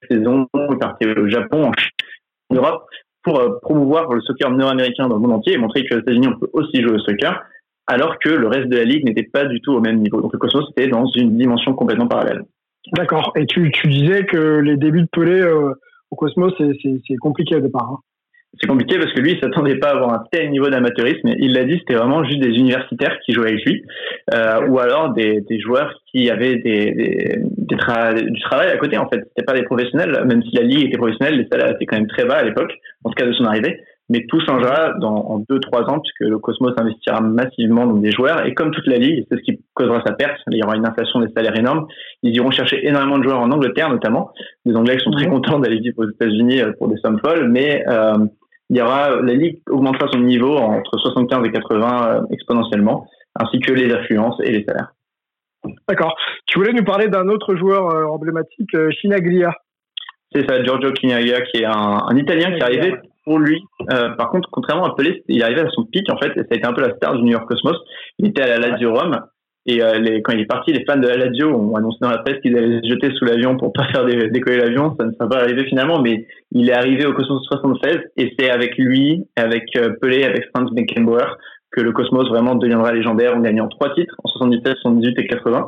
saison. 0.10 0.48
Il 0.54 0.78
partait 0.78 1.08
au 1.08 1.30
Japon, 1.30 1.72
en 2.50 2.56
Europe, 2.56 2.86
pour 3.24 3.40
euh, 3.40 3.60
promouvoir 3.62 4.12
le 4.14 4.22
soccer 4.22 4.50
nord-américain 4.52 5.08
dans 5.08 5.16
le 5.16 5.22
monde 5.22 5.34
entier 5.34 5.54
et 5.54 5.58
montrer 5.58 5.86
qu'aux 5.86 6.00
États-Unis, 6.00 6.28
on 6.28 6.40
peut 6.40 6.50
aussi 6.54 6.82
jouer 6.82 6.94
au 6.94 7.00
soccer, 7.00 7.44
alors 7.88 8.18
que 8.20 8.30
le 8.30 8.48
reste 8.48 8.68
de 8.70 8.78
la 8.78 8.84
ligue 8.84 9.06
n'était 9.06 9.30
pas 9.32 9.46
du 9.46 9.62
tout 9.62 9.74
au 9.74 9.82
même 9.82 9.98
niveau. 9.98 10.22
Donc 10.22 10.34
le 10.34 10.40
Cosmos 10.40 10.70
était 10.72 10.88
dans 10.88 11.06
une 11.16 11.38
dimension 11.38 11.74
complètement 11.74 12.08
parallèle. 12.08 12.44
D'accord. 12.94 13.32
Et 13.36 13.46
tu, 13.46 13.72
tu 13.72 13.88
disais 13.88 14.26
que 14.26 14.60
les 14.60 14.76
débuts 14.76 15.04
de 15.04 15.10
Pelé 15.12 15.42
euh, 15.42 15.74
au 16.10 16.16
Cosmos, 16.16 16.54
c'est 16.58 17.16
compliqué 17.18 17.56
au 17.56 17.60
départ. 17.60 17.90
Hein. 17.92 18.00
C'est 18.60 18.68
compliqué 18.68 18.98
parce 19.00 19.14
que 19.14 19.22
lui, 19.22 19.34
il 19.34 19.40
s'attendait 19.40 19.78
pas 19.78 19.90
à 19.90 19.96
avoir 19.96 20.14
un 20.14 20.24
tel 20.32 20.50
niveau 20.52 20.70
d'amateurisme. 20.70 21.30
Il 21.40 21.54
l'a 21.54 21.64
dit, 21.64 21.78
c'était 21.80 21.96
vraiment 21.96 22.24
juste 22.24 22.42
des 22.42 22.50
universitaires 22.50 23.18
qui 23.26 23.32
jouaient 23.32 23.50
avec 23.50 23.66
lui, 23.66 23.84
euh, 24.34 24.68
ou 24.68 24.80
alors 24.80 25.14
des, 25.14 25.42
des, 25.42 25.60
joueurs 25.60 25.94
qui 26.12 26.30
avaient 26.30 26.58
des, 26.58 26.92
des, 26.92 27.40
des 27.58 27.76
du 27.76 27.78
travail 28.42 28.70
à 28.70 28.78
côté. 28.78 28.98
En 28.98 29.08
fait, 29.08 29.22
c'était 29.30 29.46
pas 29.46 29.54
des 29.54 29.64
professionnels, 29.64 30.26
même 30.26 30.44
si 30.44 30.56
la 30.56 30.64
ligue 30.64 30.88
était 30.88 30.98
professionnelle, 30.98 31.38
les 31.38 31.48
salaires 31.50 31.74
étaient 31.74 31.86
quand 31.86 31.98
même 31.98 32.08
très 32.08 32.26
bas 32.26 32.36
à 32.36 32.44
l'époque, 32.44 32.74
en 33.04 33.10
tout 33.10 33.16
cas 33.16 33.26
de 33.26 33.34
son 33.34 33.46
arrivée. 33.46 33.80
Mais 34.12 34.26
tout 34.28 34.42
changera 34.42 34.94
dans, 35.00 35.16
en 35.16 35.40
2-3 35.40 35.90
ans 35.90 36.02
puisque 36.02 36.30
le 36.30 36.38
Cosmos 36.38 36.74
investira 36.76 37.22
massivement 37.22 37.86
dans 37.88 37.96
des 37.96 38.12
joueurs 38.12 38.46
et 38.46 38.54
comme 38.54 38.72
toute 38.72 38.86
la 38.88 38.98
ligue, 38.98 39.26
c'est 39.30 39.38
ce 39.38 39.42
qui 39.42 39.62
causera 39.74 40.02
sa 40.06 40.12
perte. 40.12 40.38
Il 40.52 40.58
y 40.58 40.64
aura 40.64 40.76
une 40.76 40.86
inflation 40.86 41.22
des 41.22 41.32
salaires 41.34 41.58
énorme. 41.58 41.88
Ils 42.22 42.36
iront 42.36 42.52
chercher 42.52 42.86
énormément 42.86 43.20
de 43.20 43.24
joueurs 43.24 43.40
en 43.40 43.50
Angleterre 43.52 43.90
notamment. 43.90 44.34
Les 44.66 44.76
Anglais 44.76 44.98
sont 45.00 45.12
très 45.12 45.28
contents 45.28 45.60
d'aller 45.60 45.80
vivre 45.80 46.00
aux 46.00 46.10
États-Unis 46.10 46.62
euh, 46.62 46.74
pour 46.78 46.90
des 46.90 46.98
sommes 46.98 47.20
folles, 47.24 47.48
mais 47.48 47.86
euh, 47.88 48.18
il 48.72 48.78
y 48.78 48.82
aura 48.82 49.22
la 49.22 49.34
ligue 49.34 49.60
augmentera 49.70 50.08
son 50.12 50.20
niveau 50.20 50.56
entre 50.56 50.98
75 50.98 51.46
et 51.46 51.52
80 51.52 52.08
euh, 52.08 52.22
exponentiellement, 52.32 53.06
ainsi 53.36 53.60
que 53.60 53.74
les 53.74 53.94
affluences 53.94 54.40
et 54.44 54.52
les 54.52 54.64
salaires. 54.64 54.94
D'accord. 55.90 56.16
Tu 56.48 56.58
voulais 56.58 56.72
nous 56.72 56.86
parler 56.86 57.10
d'un 57.10 57.28
autre 57.28 57.56
joueur 57.58 57.94
euh, 57.94 58.06
emblématique, 58.06 58.74
euh, 58.74 58.90
Chinaglia. 58.92 59.54
C'est 60.34 60.50
ça, 60.50 60.64
Giorgio 60.64 60.96
Chinaglia, 60.96 61.42
qui 61.42 61.64
est 61.64 61.66
un, 61.66 62.16
Italien 62.16 62.52
qui 62.52 62.60
est 62.60 62.64
arrivé 62.64 62.96
pour 63.26 63.40
lui. 63.40 63.62
par 64.18 64.30
contre, 64.30 64.50
contrairement 64.50 64.86
à 64.86 64.96
Pelé, 64.96 65.22
il 65.28 65.42
est 65.42 65.44
arrivé 65.44 65.62
à 65.62 65.70
son 65.70 65.84
pic 65.84 66.10
en 66.10 66.18
fait, 66.18 66.32
et 66.38 66.40
ça 66.40 66.48
a 66.52 66.56
été 66.56 66.66
un 66.66 66.72
peu 66.72 66.82
la 66.82 66.96
star 66.96 67.16
du 67.16 67.24
New 67.24 67.34
York 67.34 67.46
Cosmos. 67.46 67.78
Il 68.20 68.30
était 68.30 68.42
à 68.42 68.58
la 68.58 68.70
Lazio 68.70 68.94
Rome 68.94 69.20
et 69.66 69.82
euh, 69.82 70.00
les, 70.00 70.22
quand 70.22 70.34
il 70.34 70.40
est 70.42 70.46
parti, 70.46 70.74
les 70.74 70.84
fans 70.86 70.98
de 70.98 71.08
la 71.08 71.18
Lazio 71.18 71.50
ont 71.50 71.76
annoncé 71.76 71.98
dans 72.02 72.10
la 72.10 72.18
presse 72.20 72.40
qu'ils 72.42 72.58
allaient 72.58 72.82
se 72.82 72.90
jeter 72.90 73.12
sous 73.16 73.26
l'avion 73.26 73.58
pour 73.58 73.74
pas 73.74 73.88
faire 73.92 74.06
décoller 74.06 74.58
l'avion. 74.58 74.96
Ça 75.00 75.06
ne 75.06 75.12
s'est 75.12 75.30
pas 75.30 75.40
arrivé 75.40 75.66
finalement, 75.66 76.02
mais 76.02 76.26
il 76.52 76.70
est 76.70 76.74
arrivé 76.74 77.06
au 77.06 77.14
Cosmos 77.14 77.44
76 77.46 78.00
et 78.18 78.34
c'est 78.38 78.50
avec 78.50 78.78
lui, 78.78 79.26
avec 79.36 79.76
euh, 79.76 79.94
Pelé, 80.02 80.24
avec 80.24 80.46
Franz 80.54 80.72
Beckenbauer 80.74 81.38
que 81.72 81.82
le 81.82 81.94
Cosmos 81.94 82.28
vraiment 82.28 82.56
deviendra 82.56 82.92
légendaire 82.92 83.36
en 83.36 83.40
gagnant 83.40 83.68
trois 83.70 83.94
titres 83.94 84.14
en 84.24 84.28
77, 84.28 84.76
78 84.82 85.20
et 85.20 85.28
80. 85.28 85.68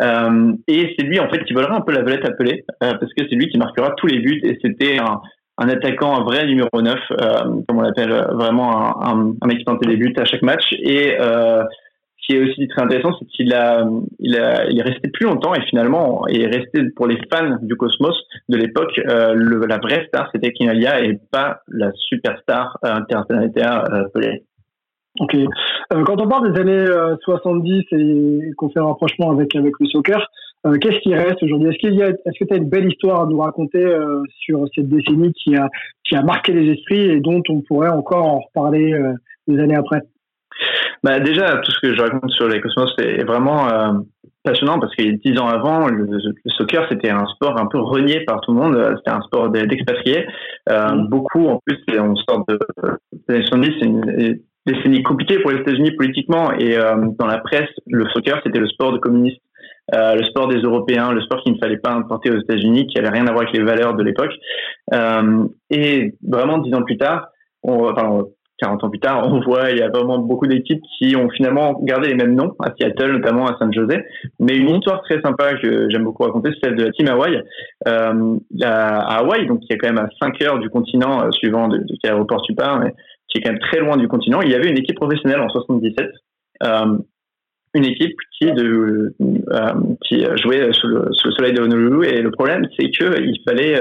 Euh, 0.00 0.52
et 0.66 0.94
c'est 0.96 1.04
lui 1.04 1.20
en 1.20 1.28
fait 1.28 1.44
qui 1.44 1.52
volera 1.52 1.76
un 1.76 1.82
peu 1.82 1.92
la 1.92 2.02
vedette 2.02 2.24
à 2.24 2.32
Pelé 2.32 2.64
euh, 2.82 2.92
parce 2.94 3.12
que 3.12 3.28
c'est 3.28 3.34
lui 3.34 3.48
qui 3.48 3.58
marquera 3.58 3.90
tous 3.98 4.06
les 4.06 4.20
buts 4.20 4.40
et 4.44 4.58
c'était 4.62 4.98
un, 4.98 5.20
un 5.58 5.68
attaquant, 5.68 6.16
un 6.18 6.24
vrai 6.24 6.46
numéro 6.46 6.70
9, 6.72 6.94
euh, 6.94 7.40
comme 7.68 7.78
on 7.78 7.82
l'appelle, 7.82 8.12
vraiment 8.32 8.76
un, 8.76 9.10
un, 9.10 9.34
un, 9.40 9.46
mec 9.46 9.58
qui 9.58 9.64
tentait 9.64 9.88
des 9.88 9.96
buts 9.96 10.14
à 10.16 10.24
chaque 10.24 10.42
match. 10.42 10.64
Et 10.72 11.16
euh, 11.20 11.62
qui 12.22 12.36
est 12.36 12.40
aussi 12.40 12.68
très 12.68 12.82
intéressant, 12.82 13.16
c'est 13.18 13.26
qu'il 13.26 13.52
est 13.52 14.82
resté 14.82 15.08
plus 15.08 15.26
longtemps 15.26 15.54
et 15.54 15.62
finalement, 15.62 16.26
il 16.28 16.42
est 16.42 16.46
resté 16.46 16.82
pour 16.96 17.06
les 17.06 17.18
fans 17.32 17.58
du 17.62 17.76
Cosmos 17.76 18.16
de 18.48 18.56
l'époque, 18.56 18.98
euh, 19.08 19.34
la 19.66 19.78
vraie 19.78 20.06
star 20.06 20.28
c'était 20.32 20.52
Kinalia 20.52 21.04
et 21.04 21.18
pas 21.30 21.60
la 21.68 21.90
superstar 21.94 22.78
euh, 22.84 22.94
interplanétaire 22.94 23.84
euh, 23.92 24.04
Pelé. 24.14 24.44
Ok. 25.20 25.34
Euh, 25.34 26.04
quand 26.04 26.20
on 26.20 26.28
parle 26.28 26.52
des 26.52 26.60
années 26.60 26.86
70 27.24 27.84
et 27.92 28.52
qu'on 28.56 28.70
fait 28.70 28.80
un 28.80 28.86
rapprochement 28.86 29.30
avec 29.30 29.54
avec 29.54 29.74
le 29.78 29.86
soccer, 29.86 30.26
qu'est-ce 30.80 31.00
qui 31.00 31.14
reste 31.14 31.42
aujourd'hui? 31.42 31.68
Est-ce 31.68 31.86
est-ce 31.86 32.38
que 32.38 32.44
tu 32.48 32.54
as 32.54 32.56
une 32.56 32.70
belle 32.70 32.90
histoire 32.90 33.22
à 33.22 33.26
nous 33.26 33.38
raconter 33.38 33.84
sur 34.40 34.64
cette 34.74 34.88
décennie 34.88 35.34
qui 35.34 35.54
a 35.54 35.68
qui 36.04 36.16
a 36.16 36.22
marqué 36.22 36.52
les 36.52 36.72
esprits 36.72 37.10
et 37.10 37.20
dont 37.20 37.42
on 37.50 37.60
pourrait 37.60 37.90
encore 37.90 38.24
en 38.24 38.40
reparler 38.40 38.94
des 39.46 39.58
années 39.58 39.76
après? 39.76 40.00
Bah 41.02 41.20
déjà, 41.20 41.56
tout 41.58 41.72
ce 41.72 41.80
que 41.80 41.94
je 41.94 42.00
raconte 42.00 42.30
sur 42.30 42.48
les 42.48 42.60
Cosmos 42.60 42.94
est 42.98 43.24
vraiment 43.24 43.68
euh, 43.68 43.92
passionnant 44.44 44.78
parce 44.78 44.94
qu'il 44.94 45.06
y 45.06 45.08
a 45.08 45.16
dix 45.24 45.38
ans 45.38 45.48
avant, 45.48 45.88
le, 45.88 46.06
soccer 46.46 46.86
c'était 46.88 47.10
un 47.10 47.26
sport 47.26 47.58
un 47.58 47.66
peu 47.66 47.78
renié 47.78 48.20
par 48.24 48.40
tout 48.40 48.52
le 48.52 48.58
monde. 48.58 48.94
C'était 48.98 49.16
un 49.16 49.22
sport 49.22 49.50
d'expatriés. 49.50 50.26
Euh, 50.68 50.92
mm. 50.92 51.08
Beaucoup, 51.08 51.48
en 51.48 51.60
plus, 51.64 51.78
on 51.98 52.14
sort 52.16 52.44
de 52.48 52.58
années 53.28 53.42
70, 53.42 53.74
c'est 53.80 53.86
une 53.86 54.40
décennie 54.66 55.02
compliquée 55.02 55.38
pour 55.40 55.50
les 55.50 55.60
États-Unis 55.60 55.92
politiquement 55.92 56.52
et 56.52 56.76
euh, 56.76 56.94
dans 57.18 57.26
la 57.26 57.38
presse, 57.38 57.68
le 57.86 58.08
soccer 58.10 58.40
c'était 58.44 58.60
le 58.60 58.68
sport 58.68 58.92
de 58.92 58.98
communistes. 58.98 59.40
Euh, 59.94 60.14
le 60.14 60.24
sport 60.24 60.46
des 60.46 60.58
Européens, 60.58 61.12
le 61.12 61.20
sport 61.22 61.42
qu'il 61.42 61.52
ne 61.52 61.58
fallait 61.58 61.76
pas 61.76 61.92
importer 61.92 62.30
aux 62.30 62.38
États-Unis, 62.38 62.86
qui 62.86 62.98
avait 62.98 63.08
rien 63.08 63.26
à 63.26 63.32
voir 63.32 63.42
avec 63.42 63.52
les 63.52 63.64
valeurs 63.64 63.94
de 63.94 64.02
l'époque. 64.02 64.32
Euh, 64.94 65.44
et 65.70 66.14
vraiment 66.26 66.58
dix 66.58 66.72
ans 66.72 66.82
plus 66.82 66.96
tard, 66.96 67.26
on, 67.62 67.90
enfin, 67.90 68.22
40 68.62 68.84
ans 68.84 68.90
plus 68.90 69.00
tard, 69.00 69.26
on 69.26 69.40
voit 69.40 69.72
il 69.72 69.78
y 69.78 69.82
a 69.82 69.88
vraiment 69.88 70.18
beaucoup 70.18 70.46
d'équipes 70.46 70.82
qui 70.96 71.16
ont 71.16 71.28
finalement 71.30 71.80
gardé 71.82 72.08
les 72.08 72.14
mêmes 72.14 72.34
noms, 72.34 72.54
à 72.60 72.72
Seattle 72.78 73.12
notamment, 73.12 73.46
à 73.46 73.58
San 73.58 73.74
Jose. 73.74 73.96
Mais 74.38 74.56
une 74.56 74.76
histoire 74.76 75.02
très 75.02 75.20
sympa 75.20 75.54
que 75.54 75.88
j'aime 75.90 76.04
beaucoup 76.04 76.22
raconter, 76.22 76.50
c'est 76.54 76.68
celle 76.68 76.76
de 76.76 76.84
la 76.84 76.92
team 76.92 77.08
Hawaii. 77.08 77.42
Euh, 77.88 78.36
à 78.62 79.18
Hawaï, 79.18 79.46
donc 79.46 79.60
qui 79.60 79.72
est 79.72 79.78
quand 79.78 79.92
même 79.92 80.04
à 80.04 80.08
5 80.20 80.40
heures 80.42 80.60
du 80.60 80.70
continent, 80.70 81.24
euh, 81.24 81.30
suivant 81.32 81.66
de, 81.66 81.78
de 81.78 81.96
quel 82.00 82.12
aéroport 82.12 82.42
tu 82.42 82.54
pars, 82.54 82.78
mais 82.78 82.94
qui 83.28 83.38
est 83.38 83.42
quand 83.42 83.50
même 83.50 83.60
très 83.60 83.80
loin 83.80 83.96
du 83.96 84.06
continent, 84.06 84.42
il 84.42 84.50
y 84.50 84.54
avait 84.54 84.68
une 84.68 84.78
équipe 84.78 84.96
professionnelle 84.96 85.40
en 85.40 85.48
77. 85.48 86.06
Euh, 86.62 86.98
une 87.74 87.86
équipe 87.86 88.14
qui 88.38 88.46
jouait 88.46 89.08
sous 90.72 90.86
le, 90.86 91.08
sous 91.12 91.28
le, 91.28 91.32
soleil 91.32 91.54
de 91.54 91.62
Honolulu 91.62 92.06
et 92.06 92.20
le 92.20 92.30
problème 92.30 92.68
c'est 92.76 92.90
que 92.90 93.18
il 93.18 93.40
fallait 93.48 93.80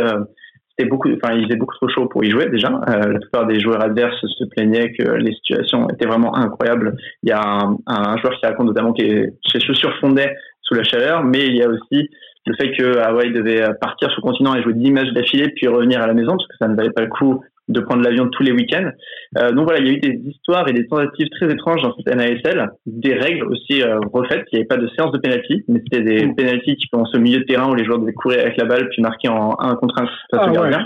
beaucoup, 0.85 1.09
il 1.09 1.19
faisait 1.19 1.55
beaucoup 1.55 1.75
trop 1.75 1.89
chaud 1.89 2.05
pour 2.07 2.23
y 2.23 2.31
jouer 2.31 2.49
déjà. 2.49 2.69
Euh, 2.69 3.13
la 3.13 3.19
plupart 3.19 3.45
des 3.47 3.59
joueurs 3.59 3.81
adverses 3.81 4.19
se 4.21 4.43
plaignaient 4.45 4.91
que 4.93 5.03
les 5.13 5.33
situations 5.33 5.87
étaient 5.89 6.07
vraiment 6.07 6.35
incroyables. 6.35 6.95
Il 7.23 7.29
y 7.29 7.31
a 7.31 7.41
un, 7.41 8.17
joueur 8.17 8.33
qui 8.39 8.45
raconte 8.45 8.67
notamment 8.67 8.93
que 8.93 9.03
ses 9.51 9.59
chaussures 9.59 9.95
fondaient 9.99 10.35
sous 10.61 10.73
la 10.73 10.83
chaleur, 10.83 11.23
mais 11.23 11.47
il 11.47 11.55
y 11.55 11.63
a 11.63 11.69
aussi 11.69 12.09
le 12.45 12.55
fait 12.55 12.71
que 12.71 12.97
Hawaii 12.99 13.31
devait 13.31 13.63
partir 13.79 14.09
sur 14.09 14.21
le 14.23 14.29
continent 14.29 14.55
et 14.55 14.63
jouer 14.63 14.73
10 14.73 14.91
matchs 14.91 15.11
d'affilée 15.13 15.49
puis 15.55 15.67
revenir 15.67 16.01
à 16.01 16.07
la 16.07 16.13
maison 16.13 16.31
parce 16.31 16.47
que 16.47 16.57
ça 16.59 16.67
ne 16.67 16.75
valait 16.75 16.91
pas 16.91 17.01
le 17.01 17.07
coup 17.09 17.43
de 17.71 17.79
prendre 17.81 18.03
l'avion 18.03 18.27
tous 18.29 18.43
les 18.43 18.51
week-ends. 18.51 18.89
Euh, 19.37 19.51
donc 19.51 19.65
voilà, 19.65 19.79
il 19.79 19.87
y 19.87 19.89
a 19.89 19.93
eu 19.93 19.99
des 19.99 20.21
histoires 20.25 20.67
et 20.67 20.73
des 20.73 20.87
tentatives 20.87 21.29
très 21.29 21.51
étranges 21.51 21.81
dans 21.81 21.95
cette 21.95 22.13
NASL, 22.13 22.69
des 22.85 23.13
règles 23.13 23.45
aussi 23.47 23.81
euh, 23.81 23.99
refaites. 24.13 24.45
Il 24.51 24.55
n'y 24.55 24.59
avait 24.59 24.67
pas 24.67 24.77
de 24.77 24.87
séance 24.89 25.11
de 25.11 25.17
penalty, 25.17 25.63
mais 25.67 25.81
c'était 25.83 26.03
des 26.03 26.25
mmh. 26.25 26.35
penalties 26.35 26.75
qui 26.75 26.87
commencent 26.89 27.15
au 27.15 27.19
milieu 27.19 27.39
de 27.39 27.45
terrain 27.45 27.69
où 27.69 27.75
les 27.75 27.85
joueurs 27.85 27.99
devaient 27.99 28.13
courir 28.13 28.41
avec 28.41 28.57
la 28.57 28.65
balle 28.65 28.89
puis 28.89 29.01
marquer 29.01 29.29
en 29.29 29.55
1 29.59 29.75
contre 29.75 30.01
1 30.01 30.05
face 30.05 30.15
ah, 30.33 30.49
au 30.49 30.53
gardien. 30.53 30.85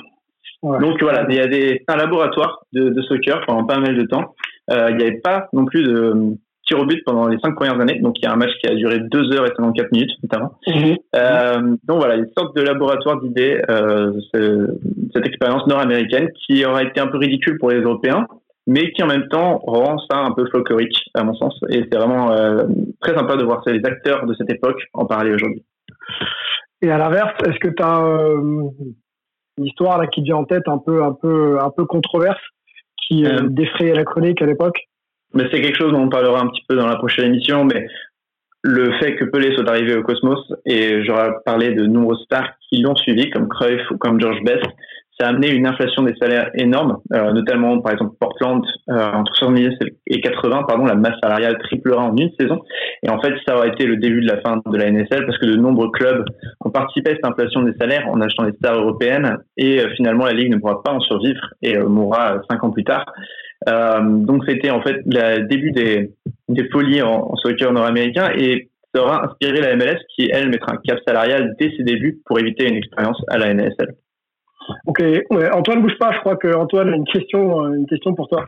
Donc 0.64 1.02
voilà, 1.02 1.26
il 1.30 1.36
y 1.36 1.40
a 1.40 1.48
des, 1.48 1.84
un 1.88 1.96
laboratoire 1.96 2.64
de, 2.74 2.90
de 2.90 3.02
soccer 3.04 3.46
pendant 3.46 3.66
pas 3.66 3.80
mal 3.80 3.96
de 3.96 4.04
temps. 4.04 4.34
Euh, 4.72 4.88
il 4.90 4.98
n'y 4.98 5.04
avait 5.04 5.20
pas 5.20 5.48
non 5.54 5.66
plus 5.66 5.84
de 5.84 6.38
tir 6.66 6.80
au 6.80 6.86
but 6.86 7.02
pendant 7.06 7.28
les 7.28 7.38
cinq 7.40 7.56
premières 7.56 7.80
années. 7.80 8.00
Donc 8.00 8.18
il 8.20 8.26
y 8.26 8.28
a 8.28 8.34
un 8.34 8.36
match 8.36 8.52
qui 8.62 8.68
a 8.68 8.76
duré 8.76 9.00
2 9.00 9.34
heures 9.34 9.46
et 9.46 9.50
54 9.56 9.92
minutes 9.92 10.12
notamment. 10.24 10.54
Mhm. 10.68 10.98
Euh, 11.16 11.76
donc 11.84 12.00
voilà, 12.00 12.16
une 12.16 12.30
sorte 12.38 12.56
de 12.56 12.62
laboratoire 12.62 13.22
d'idées, 13.22 13.62
euh, 13.70 14.14
cette 15.14 15.28
expérience 15.28 15.66
nord-américaine 15.68 16.30
qui 16.46 16.66
aura 16.66 16.84
été 16.84 17.00
un 17.00 17.08
peu 17.08 17.18
ridicule 17.18 17.58
pour 17.60 17.72
les 17.72 17.82
Européens, 17.82 18.28
mais 18.68 18.92
qui 18.92 19.04
en 19.04 19.08
même 19.08 19.28
temps 19.28 19.60
rend 19.60 19.98
ça 20.10 20.18
un 20.18 20.32
peu 20.32 20.46
folklorique 20.52 20.98
à 21.14 21.24
mon 21.24 21.36
sens. 21.36 21.60
Et 21.70 21.86
c'est 21.92 21.98
vraiment 21.98 22.32
euh, 22.32 22.64
très 23.02 23.16
sympa 23.16 23.36
de 23.36 23.44
voir 23.44 23.62
les 23.68 23.82
acteurs 23.86 24.26
de 24.26 24.34
cette 24.34 24.52
époque 24.52 24.82
en 24.94 25.06
parler 25.06 25.34
aujourd'hui. 25.34 25.64
Et 26.82 26.90
à 26.90 26.98
l'inverse, 26.98 27.34
est-ce 27.48 27.60
que 27.60 27.70
tu 27.70 27.84
as 27.84 28.02
euh, 28.02 28.70
une 29.58 29.66
histoire 29.66 29.98
là 29.98 30.08
qui 30.08 30.22
vient 30.22 30.38
en 30.38 30.46
tête 30.46 30.68
un 30.68 30.78
peu, 30.78 31.04
un 31.04 31.14
peu, 31.14 31.60
un 31.60 31.70
peu 31.70 31.86
controverse 31.86 32.42
qui 33.08 33.26
euh, 33.26 33.42
défrayait 33.44 33.94
la 33.94 34.04
chronique 34.04 34.42
à 34.42 34.46
l'époque? 34.46 34.80
Mais 35.36 35.44
c'est 35.52 35.62
quelque 35.62 35.78
chose 35.78 35.92
dont 35.92 36.04
on 36.04 36.10
parlera 36.10 36.42
un 36.42 36.48
petit 36.48 36.64
peu 36.68 36.76
dans 36.76 36.88
la 36.88 36.96
prochaine 36.96 37.26
émission, 37.26 37.66
mais 37.66 37.88
le 38.64 38.92
fait 39.00 39.16
que 39.16 39.26
Pelé 39.26 39.54
soit 39.54 39.70
arrivé 39.70 39.96
au 39.96 40.02
Cosmos, 40.02 40.40
et 40.66 41.04
j'aurais 41.04 41.30
parlé 41.46 41.74
de 41.74 41.86
nombreux 41.86 42.18
stars 42.26 42.50
qui 42.68 42.82
l'ont 42.82 42.96
suivi, 42.96 43.30
comme 43.30 43.48
Cruyff 43.48 43.92
ou 43.92 43.98
comme 43.98 44.20
George 44.20 44.42
Best, 44.44 44.66
ça 45.20 45.28
a 45.28 45.30
amené 45.30 45.50
une 45.52 45.66
inflation 45.66 46.04
des 46.04 46.16
salaires 46.16 46.50
énorme, 46.56 46.98
euh, 47.14 47.32
notamment 47.32 47.80
par 47.80 47.94
exemple 47.94 48.16
Portland, 48.20 48.66
euh, 48.90 49.12
entre 49.14 49.34
70 49.36 49.70
et 50.08 50.20
80, 50.20 50.64
pardon, 50.68 50.86
la 50.86 50.96
masse 50.96 51.18
salariale 51.24 51.58
triplera 51.60 52.04
en 52.04 52.18
une 52.18 52.32
saison. 52.38 52.62
Et 53.04 53.10
en 53.10 53.22
fait, 53.22 53.34
ça 53.48 53.56
aurait 53.56 53.70
été 53.70 53.86
le 53.86 53.98
début 53.98 54.22
de 54.22 54.28
la 54.28 54.42
fin 54.42 54.62
de 54.66 54.78
la 54.78 54.92
NSL 54.92 55.26
parce 55.26 55.38
que 55.38 55.46
de 55.46 55.56
nombreux 55.56 55.90
clubs 55.92 56.26
ont 56.66 56.70
participé 56.70 57.12
à 57.12 57.16
cette 57.16 57.26
inflation 57.26 57.62
des 57.62 57.74
salaires 57.80 58.08
en 58.10 58.20
achetant 58.20 58.44
des 58.44 58.58
stars 58.58 58.78
européennes 58.78 59.38
et 59.58 59.80
euh, 59.80 59.90
finalement 59.96 60.26
la 60.26 60.34
Ligue 60.34 60.52
ne 60.52 60.58
pourra 60.58 60.84
pas 60.84 60.92
en 60.92 61.00
survivre 61.00 61.54
et 61.62 61.78
mourra 61.78 62.42
cinq 62.50 62.64
ans 62.64 62.72
plus 62.72 62.84
tard. 62.84 63.06
Euh, 63.68 64.00
donc 64.02 64.44
c'était 64.48 64.70
en 64.70 64.82
fait 64.82 65.02
le 65.06 65.48
début 65.48 65.72
des, 65.72 66.12
des 66.50 66.70
folies 66.70 67.02
en, 67.02 67.32
en 67.32 67.36
soccer 67.38 67.72
nord-américain 67.72 68.32
et 68.36 68.70
ça 68.94 69.02
aura 69.02 69.26
inspiré 69.26 69.60
la 69.60 69.76
MLS 69.76 70.00
qui, 70.16 70.30
elle, 70.32 70.50
mettra 70.50 70.74
un 70.74 70.78
cap 70.78 71.00
salarial 71.06 71.56
dès 71.60 71.72
ses 71.76 71.84
débuts 71.84 72.20
pour 72.26 72.40
éviter 72.40 72.68
une 72.68 72.76
expérience 72.76 73.22
à 73.28 73.38
la 73.38 73.54
NSL. 73.54 73.96
Ok, 74.88 75.00
ouais, 75.00 75.52
Antoine 75.52 75.82
bouge 75.82 75.98
pas, 76.00 76.12
je 76.14 76.20
crois 76.20 76.38
que 76.38 76.54
Antoine 76.54 76.90
a 76.90 76.96
une 76.96 77.06
question, 77.06 77.66
euh, 77.66 77.74
une 77.74 77.88
question 77.88 78.16
pour 78.16 78.28
toi. 78.30 78.46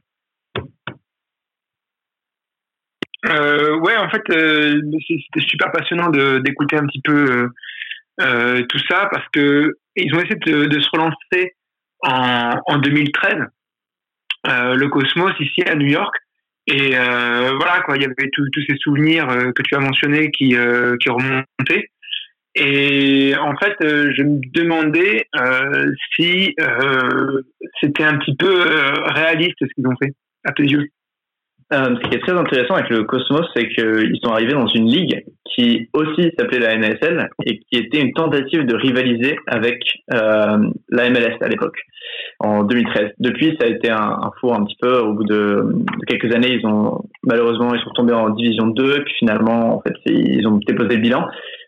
Euh, 3.29 3.77
ouais, 3.79 3.97
en 3.97 4.09
fait, 4.09 4.24
euh, 4.31 4.81
c'était 5.07 5.47
super 5.47 5.71
passionnant 5.71 6.09
d'écouter 6.09 6.77
un 6.77 6.86
petit 6.86 7.01
peu 7.01 7.50
euh, 8.21 8.63
tout 8.69 8.79
ça 8.89 9.09
parce 9.12 9.27
que 9.33 9.74
ils 9.95 10.13
ont 10.15 10.19
essayé 10.19 10.36
de, 10.36 10.65
de 10.65 10.79
se 10.79 10.89
relancer 10.91 11.55
en, 12.03 12.55
en 12.65 12.77
2013 12.77 13.33
euh, 13.33 13.45
le 14.46 14.88
Cosmos 14.88 15.34
ici 15.39 15.62
à 15.63 15.75
New 15.75 15.88
York. 15.88 16.15
Et 16.70 16.98
euh, 16.98 17.53
voilà, 17.58 17.82
quoi, 17.86 17.96
il 17.96 18.01
y 18.01 18.06
avait 18.06 18.29
tous 18.34 18.50
ces 18.67 18.75
souvenirs 18.77 19.29
euh, 19.29 19.51
que 19.53 19.63
tu 19.63 19.75
as 19.75 19.79
mentionnés 19.79 20.32
qui, 20.32 20.50
qui 20.50 21.10
remontaient. 21.10 21.89
Et 22.60 23.36
en 23.39 23.56
fait, 23.56 23.75
euh, 23.82 24.12
je 24.17 24.24
me 24.24 24.39
demandais 24.51 25.27
euh, 25.39 25.91
si 26.15 26.56
euh, 26.60 27.44
c'était 27.79 28.03
un 28.03 28.17
petit 28.17 28.36
peu 28.36 28.63
réaliste 29.13 29.58
ce 29.62 29.67
qu'ils 29.75 29.88
ont 29.88 29.96
fait, 30.01 30.13
à 30.44 30.51
tes 30.53 30.63
yeux. 30.63 30.88
Ce 31.71 32.09
qui 32.09 32.15
est 32.15 32.19
très 32.19 32.38
intéressant 32.38 32.75
avec 32.75 32.89
le 32.89 33.03
Cosmos, 33.03 33.45
c'est 33.55 33.67
qu'ils 33.69 34.19
sont 34.24 34.31
arrivés 34.31 34.53
dans 34.53 34.67
une 34.67 34.88
ligue 34.88 35.24
qui 35.53 35.89
aussi 35.93 36.31
s'appelait 36.38 36.59
la 36.59 36.77
NSL 36.77 37.29
et 37.45 37.59
qui 37.59 37.77
était 37.77 38.00
une 38.00 38.13
tentative 38.13 38.65
de 38.65 38.75
rivaliser 38.75 39.38
avec 39.47 39.83
la 40.09 41.09
MLS 41.09 41.36
à 41.41 41.47
l'époque, 41.47 41.77
en 42.39 42.63
2013. 42.63 43.12
Depuis, 43.19 43.57
ça 43.59 43.65
a 43.65 43.69
été 43.69 43.89
un, 43.89 43.97
un, 43.97 44.31
un 44.53 44.65
petit 44.65 44.77
peu. 44.79 45.00
Au 45.00 45.13
bout 45.13 45.24
de, 45.24 45.36
de, 45.74 46.05
quelques 46.05 46.33
années, 46.33 46.53
ils 46.53 46.65
ont 46.65 47.03
malheureusement 47.24 47.74
ils 47.74 47.81
sont 47.81 47.91
tombés 47.91 48.13
en 48.13 48.29
division 48.29 48.67
2, 48.67 49.03
puis 49.03 49.13
finalement, 49.19 49.77
en 49.77 49.81
fait, 49.81 49.95
ils 50.05 50.47
ont 50.47 50.59
déposé 50.65 50.95
le 50.95 51.01
bilan. 51.01 51.25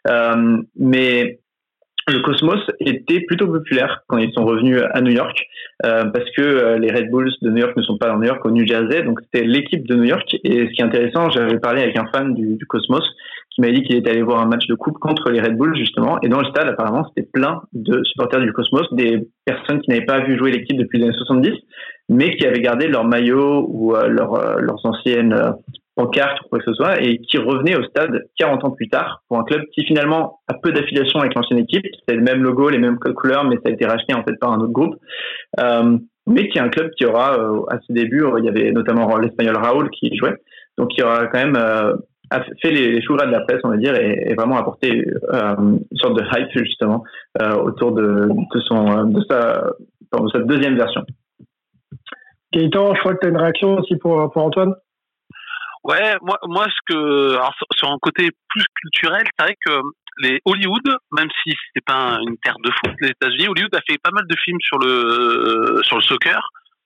Euh, 0.08 0.62
mais 0.78 1.40
le 2.10 2.22
Cosmos 2.22 2.60
était 2.80 3.22
plutôt 3.22 3.48
populaire 3.48 4.04
quand 4.08 4.18
ils 4.18 4.32
sont 4.34 4.46
revenus 4.46 4.82
à 4.94 5.02
New 5.02 5.12
York 5.12 5.38
euh, 5.86 6.06
parce 6.06 6.30
que 6.36 6.42
euh, 6.42 6.78
les 6.78 6.92
Red 6.92 7.10
Bulls 7.10 7.32
de 7.42 7.50
New 7.50 7.58
York 7.58 7.76
ne 7.76 7.84
sont 7.84 7.98
pas 7.98 8.08
dans 8.08 8.18
New 8.18 8.28
York 8.28 8.44
au 8.46 8.52
New 8.52 8.66
Jersey. 8.66 9.04
Donc 9.04 9.20
c'était 9.22 9.46
l'équipe 9.46 9.88
de 9.88 9.96
New 9.96 10.04
York. 10.04 10.36
Et 10.44 10.68
ce 10.68 10.72
qui 10.72 10.82
est 10.82 10.86
intéressant 10.86 11.30
j'avais 11.30 11.60
parlé 11.60 11.82
avec 11.82 11.98
un 11.98 12.06
fan 12.14 12.34
du, 12.34 12.58
Cosmos 12.68 13.04
qui 13.52 13.62
m'a 13.62 13.72
dit 13.72 13.82
qu'il 13.84 13.96
était 13.96 14.12
allé 14.12 14.22
voir 14.22 14.42
un 14.42 14.48
match 14.48 14.68
de 14.68 14.76
coupe 14.76 15.00
contre 15.00 15.30
les 15.30 15.42
Red 15.42 15.58
Bulls 15.58 15.76
justement. 15.78 16.20
Et 16.22 16.30
dans 16.30 16.40
le 16.40 16.48
stade 16.48 16.68
apparemment 16.68 17.06
c'était 17.10 17.28
plein 17.32 17.62
de 17.74 18.04
supporters 18.04 18.42
du 18.42 18.54
Cosmos 18.54 18.88
des 18.94 19.28
personnes 19.46 19.82
qui 19.82 19.90
n'avaient 19.90 20.06
pas 20.06 20.20
vu 20.20 20.38
jouer 20.38 20.52
l'équipe 20.52 20.78
depuis 20.78 21.00
les 21.00 21.06
années 21.06 21.18
70 21.18 21.52
mais 22.12 22.36
qui 22.38 22.46
avaient 22.46 22.62
gardé 22.62 22.88
leur 22.88 23.06
maillot 23.06 23.68
ou 23.70 23.94
leur, 23.94 24.60
leurs 24.60 24.84
anciennes 24.84 25.54
en 26.00 26.08
carte 26.08 26.40
ou 26.42 26.50
quoi 26.50 26.60
que 26.60 26.66
ce 26.66 26.74
soit, 26.74 27.02
et 27.02 27.20
qui 27.20 27.38
revenait 27.38 27.76
au 27.76 27.84
stade 27.84 28.26
40 28.38 28.66
ans 28.66 28.72
plus 28.72 28.90
tard 28.90 29.24
pour 29.28 29.40
un 29.40 29.44
club 29.44 29.64
qui 29.74 29.84
finalement 29.86 30.40
a 30.48 30.54
peu 30.54 30.72
d'affiliation 30.72 31.20
avec 31.20 31.36
l'ancienne 31.36 31.60
équipe. 31.60 31.86
C'est 32.08 32.16
le 32.16 32.22
même 32.22 32.42
logo, 32.42 32.70
les 32.70 32.78
mêmes 32.78 32.98
couleurs, 32.98 33.44
mais 33.44 33.56
ça 33.58 33.64
a 33.66 33.72
été 33.72 33.86
racheté 33.86 34.14
en 34.14 34.24
fait 34.24 34.38
par 34.40 34.52
un 34.52 34.60
autre 34.60 34.74
groupe. 34.74 34.96
Euh, 35.60 35.98
mais 36.28 36.48
qui 36.50 36.60
est 36.60 36.62
un 36.62 36.70
club 36.70 36.92
qui 36.98 37.06
aura, 37.06 37.40
euh, 37.40 37.62
à 37.70 37.80
ses 37.86 37.94
débuts, 37.94 38.24
il 38.38 38.46
y 38.46 38.50
avait 38.50 38.72
notamment 38.72 39.18
l'Espagnol 39.18 39.58
Raúl 39.58 39.90
qui 39.90 40.16
jouait, 40.16 40.36
donc 40.78 40.90
qui 40.90 41.02
aura 41.02 41.28
quand 41.28 41.40
même 41.40 41.56
euh, 41.56 41.94
fait 42.62 42.72
les, 42.72 42.92
les 42.92 43.00
de 43.02 43.32
la 43.32 43.42
presse, 43.42 43.60
on 43.64 43.70
va 43.70 43.78
dire, 43.78 43.96
et, 43.96 44.34
vraiment 44.36 44.58
apporté 44.58 45.06
euh, 45.34 45.56
une 45.58 45.98
sorte 45.98 46.18
de 46.18 46.24
hype 46.24 46.66
justement 46.66 47.04
euh, 47.42 47.56
autour 47.56 47.94
de, 47.94 48.28
de 48.30 48.60
son 48.62 49.06
de 49.06 49.22
sa, 49.30 49.72
de 50.14 50.30
sa 50.30 50.40
deuxième 50.40 50.76
version. 50.76 51.02
Gaëtan, 52.54 52.94
je 52.96 53.00
crois 53.00 53.14
que 53.14 53.20
tu 53.22 53.28
as 53.28 53.30
une 53.30 53.38
réaction 53.38 53.78
aussi 53.78 53.96
pour, 53.96 54.32
pour 54.32 54.44
Antoine? 54.44 54.74
Ouais, 55.90 56.18
moi, 56.22 56.38
moi, 56.44 56.68
ce 56.68 56.94
que, 56.94 57.32
alors, 57.34 57.56
sur 57.76 57.90
un 57.90 57.98
côté 58.00 58.30
plus 58.50 58.66
culturel, 58.80 59.24
c'est 59.26 59.44
vrai 59.44 59.56
que 59.66 59.82
les 60.20 60.40
Hollywood, 60.46 60.98
même 61.18 61.30
si 61.44 61.56
c'est 61.74 61.84
pas 61.84 62.20
une 62.28 62.38
terre 62.44 62.58
de 62.64 62.70
foot, 62.70 62.94
les 63.02 63.10
États-Unis, 63.10 63.48
Hollywood 63.48 63.74
a 63.74 63.82
fait 63.90 63.98
pas 63.98 64.12
mal 64.12 64.28
de 64.28 64.36
films 64.44 64.60
sur 64.62 64.78
le 64.78 65.82
sur 65.84 65.96
le 65.96 66.04
soccer. 66.04 66.40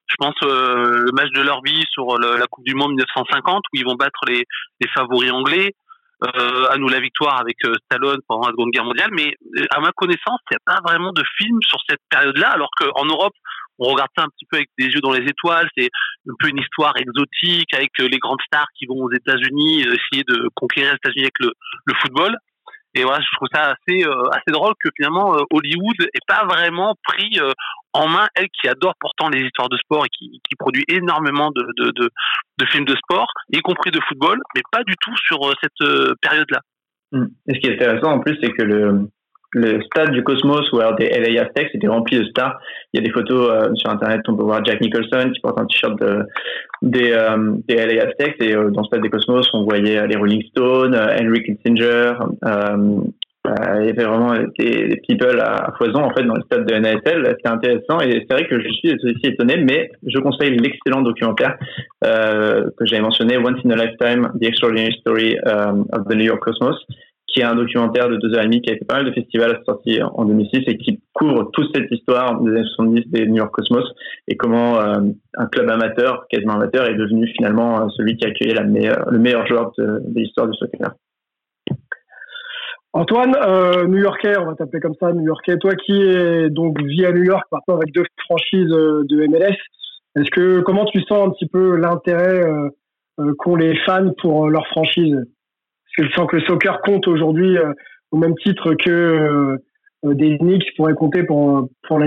Je 0.08 0.16
pense 0.18 0.36
euh, 0.44 1.04
le 1.06 1.12
match 1.12 1.32
de 1.32 1.42
leur 1.42 1.62
vie 1.64 1.84
sur 1.92 2.18
la 2.18 2.46
Coupe 2.48 2.64
du 2.64 2.76
Monde 2.76 2.92
1950 2.92 3.64
où 3.74 3.78
ils 3.78 3.86
vont 3.86 3.96
battre 3.96 4.20
les, 4.28 4.46
les 4.80 4.88
favoris 4.90 5.32
anglais. 5.32 5.74
Euh, 6.24 6.70
à 6.70 6.78
nous 6.78 6.88
la 6.88 7.02
victoire 7.02 7.42
avec 7.42 7.58
euh, 7.66 7.74
Stallone 7.86 8.20
pendant 8.30 8.48
la 8.48 8.52
Seconde 8.52 8.72
Guerre 8.72 8.86
mondiale. 8.86 9.10
Mais 9.12 9.36
euh, 9.58 9.66
à 9.72 9.82
ma 9.82 9.92
connaissance, 9.92 10.40
il 10.50 10.56
n'y 10.56 10.58
a 10.58 10.74
pas 10.74 10.80
vraiment 10.88 11.12
de 11.12 11.24
film 11.38 11.58
sur 11.62 11.80
cette 11.90 12.00
période-là, 12.10 12.52
alors 12.52 12.70
qu'en 12.80 13.04
Europe, 13.06 13.34
on 13.80 13.89
regarde 13.89 14.10
ça 14.18 14.24
un 14.24 14.30
petit 14.30 14.46
peu 14.50 14.58
avec 14.58 14.70
des 14.77 14.86
yeux 14.86 15.01
dans 15.01 15.12
les 15.12 15.25
étoiles. 15.25 15.68
C'est 15.77 15.89
un 16.30 16.34
peu 16.39 16.50
une 16.50 16.60
histoire 16.60 16.94
exotique 16.98 17.74
avec 17.74 17.92
euh, 18.00 18.08
les 18.08 18.20
grandes 18.20 18.42
stars 18.46 18.68
qui 18.77 18.86
vont 18.86 19.03
aux 19.03 19.12
États-Unis 19.12 19.86
euh, 19.86 19.96
essayer 19.96 20.24
de 20.27 20.50
conquérir 20.56 20.92
les 20.92 20.96
États-Unis 20.96 21.24
avec 21.24 21.39
le, 21.39 21.51
football. 22.01 22.36
Et 22.96 23.03
voilà, 23.03 23.22
je 23.22 23.36
trouve 23.36 23.48
ça 23.51 23.74
assez 23.74 24.06
euh, 24.06 24.30
assez 24.30 24.51
drôle 24.51 24.74
que 24.84 24.89
finalement 24.96 25.36
Hollywood 25.51 25.96
ait 26.01 26.27
pas 26.27 26.46
vraiment 26.46 26.96
pris 27.03 27.39
en 27.94 28.08
main 28.08 28.27
elle 28.36 28.48
qui 28.50 28.68
adore 28.68 28.94
pourtant 29.00 29.30
les 29.30 29.42
histoires 29.42 29.70
de 29.70 29.77
sport 29.77 30.06
et 30.06 30.10
qui, 30.10 30.39
produit 30.60 30.86
énormément 30.88 31.50
de, 31.51 31.65
de, 31.77 31.92
de, 31.98 32.65
films 32.68 32.86
de 32.86 32.96
sport, 32.96 33.27
y 33.51 33.60
compris 33.62 33.89
de 33.89 34.00
football, 34.08 34.39
mais 34.56 34.62
pas 34.72 34.84
du 34.84 34.94
tout 35.01 35.15
sur 35.18 35.39
cette 35.62 36.18
période-là. 36.22 36.62
Mmh. 37.12 37.25
Et 37.48 37.53
ce 37.56 37.60
qui 37.60 37.68
est 37.68 37.74
intéressant 37.74 38.12
en 38.13 38.20
plus, 38.20 38.38
c'est 38.42 38.51
que 38.51 38.62
le, 38.62 39.10
le 39.54 39.82
stade 39.84 40.12
du 40.12 40.24
Cosmos 40.24 40.72
ou 40.72 40.80
alors 40.80 40.96
des 40.96 41.10
LA 41.10 41.44
Aztecs 41.44 41.70
était 41.74 41.88
rempli 41.88 42.20
de 42.20 42.26
stars. 42.26 42.60
Il 42.94 43.00
y 43.00 43.04
a 43.04 43.06
des 43.06 43.12
photos 43.12 43.50
euh, 43.52 43.74
sur 43.76 43.89
internet, 43.89 44.22
on 44.28 44.36
peut 44.36 44.44
voir 44.44 44.63
Jack 44.66 44.82
Nicholson 44.82 45.32
qui 45.32 45.39
porte 45.42 45.60
un 45.60 45.66
t-shirt 45.66 46.00
de, 46.00 46.24
des, 46.82 47.12
euh, 47.12 47.54
des 47.68 47.76
LA 47.76 48.04
Aztecs 48.04 48.36
et 48.39 48.56
euh, 48.56 48.70
dans 48.72 48.82
le 48.82 48.88
stade 48.88 49.02
des 49.02 49.10
Cosmos, 49.10 49.48
on 49.54 49.63
voyait 49.63 50.06
les 50.08 50.16
Rolling 50.16 50.44
Stones, 50.50 50.96
Henry 50.96 51.44
Kissinger. 51.44 52.13
il 53.46 53.86
y 53.86 53.89
avait 53.89 54.06
vraiment 54.06 54.34
des, 54.58 54.88
des 54.88 55.02
people 55.08 55.39
à, 55.39 55.74
foison 55.78 56.04
en 56.04 56.13
fait 56.13 56.24
dans 56.24 56.36
le 56.36 56.42
stade 56.44 56.66
de 56.66 56.76
NASL. 56.76 57.38
C'est 57.44 57.52
intéressant 57.52 58.00
et 58.00 58.26
c'est 58.28 58.34
vrai 58.34 58.48
que 58.48 58.60
je 58.60 58.70
suis 58.70 58.94
aussi 58.94 59.26
étonné, 59.26 59.58
mais 59.58 59.92
je 60.08 60.18
conseille 60.20 60.58
l'excellent 60.58 61.02
documentaire 61.02 61.58
que 62.02 62.86
j'avais 62.86 63.02
mentionné, 63.02 63.38
Once 63.38 63.60
in 63.66 63.70
a 63.70 63.76
Lifetime: 63.76 64.32
The 64.42 64.46
Extraordinary 64.46 64.94
Story 65.02 65.38
of 65.46 66.08
the 66.10 66.16
New 66.16 66.26
York 66.26 66.42
Cosmos 66.42 66.78
qui 67.34 67.41
est 67.41 67.43
un 67.43 67.56
documentaire 67.56 68.10
de 68.10 68.17
deux 68.17 68.34
heures 68.36 68.43
et 68.43 68.46
demie 68.46 68.62
qui 68.62 68.72
a 68.72 68.78
fait 68.78 68.86
pas 68.86 68.96
mal 68.96 69.06
de 69.06 69.12
festivals 69.12 69.60
sorti 69.65 70.00
en 70.02 70.24
2006 70.26 70.63
et 70.67 70.78
qui 70.78 71.02
couvre 71.13 71.50
toute 71.52 71.76
cette 71.76 71.89
histoire 71.91 72.39
des 72.41 72.52
années 72.52 72.67
70 72.76 73.10
des 73.10 73.26
New 73.26 73.38
York 73.38 73.52
Cosmos 73.52 73.91
et 74.28 74.38
comment 74.38 74.80
euh, 74.80 75.02
un 75.36 75.46
club 75.48 75.69
amateur, 75.69 76.28
quasiment 76.30 76.54
amateur, 76.54 76.86
est 76.88 76.93
devenu 76.93 77.28
finalement 77.36 77.82
euh, 77.82 77.89
celui 77.98 78.17
qui 78.17 78.26
a 78.26 78.30
accueilli 78.30 78.54
le 78.54 79.17
meilleur 79.17 79.48
joueur 79.48 79.72
de, 79.78 80.04
l'histoire 80.15 80.48
du 80.48 80.58
soccer. 80.58 80.93
Antoine, 82.93 83.36
euh, 83.48 83.88
New-Yorkais, 83.88 84.38
on 84.38 84.46
va 84.46 84.54
t'appeler 84.54 84.80
comme 84.80 84.93
ça, 85.00 85.12
New-Yorkais, 85.12 85.58
toi 85.58 85.74
qui 85.74 86.00
es 86.00 86.52
donc 86.52 86.80
vie 86.84 87.06
à 87.06 87.12
New 87.12 87.24
York 87.24 87.46
maintenant 87.52 87.78
avec 87.78 87.91
deux 87.91 88.04
franchises 88.26 88.69
de 88.69 89.28
MLS, 89.28 89.58
est-ce 90.15 90.30
que 90.30 90.62
comment 90.62 90.86
tu 90.86 91.02
sens 91.02 91.28
un 91.28 91.32
petit 91.32 91.48
peu 91.48 91.76
l'intérêt 91.78 92.43
qu'ont 93.39 93.56
les 93.56 93.76
fans 93.88 94.12
pour 94.22 94.48
leur 94.48 94.67
franchise? 94.67 95.17
Je 95.97 96.10
sens 96.12 96.27
que 96.27 96.38
le 96.38 96.43
soccer 96.43 96.82
compte 96.82 97.08
aujourd'hui 97.08 97.58
euh, 97.58 97.73
au 98.12 98.17
même 98.17 98.36
titre 98.36 98.73
que 98.75 98.89
euh, 98.89 99.58
euh, 100.06 100.13
des 100.13 100.38
Knicks 100.38 100.75
pourraient 100.75 100.93
compter 100.93 101.23
pour, 101.23 101.69
pour. 101.88 101.99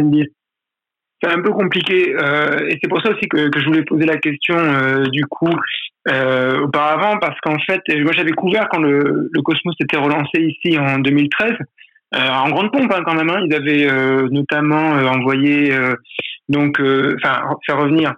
C'est 1.23 1.31
un 1.31 1.41
peu 1.41 1.51
compliqué 1.51 2.11
et 2.11 2.79
c'est 2.81 2.89
pour 2.91 3.01
ça 3.01 3.11
aussi 3.11 3.27
que, 3.27 3.49
je 3.57 3.65
voulais 3.65 3.85
poser 3.85 4.05
la 4.05 4.19
question 4.19 4.55
du 5.11 5.25
coup 5.25 5.51
auparavant 6.07 7.17
parce 7.19 7.41
qu'en 7.41 7.59
fait 7.59 7.81
moi 8.03 8.13
j'avais 8.13 8.33
couvert 8.33 8.69
quand 8.71 8.81
le, 8.81 9.31
Cosmos 9.43 9.75
était 9.81 9.97
relancé 9.97 10.43
ici 10.43 10.79
en 10.79 10.99
2013 10.99 11.55
en 12.17 12.51
grande 12.51 12.71
pompe 12.71 12.93
hein, 12.93 13.03
quand 13.07 13.15
même 13.15 13.31
hein. 13.31 13.41
ils 13.49 13.55
avaient 13.55 13.89
notamment 14.31 14.91
envoyé 14.91 15.75
donc 16.51 16.79
enfin 17.17 17.41
faire 17.65 17.79
revenir 17.79 18.15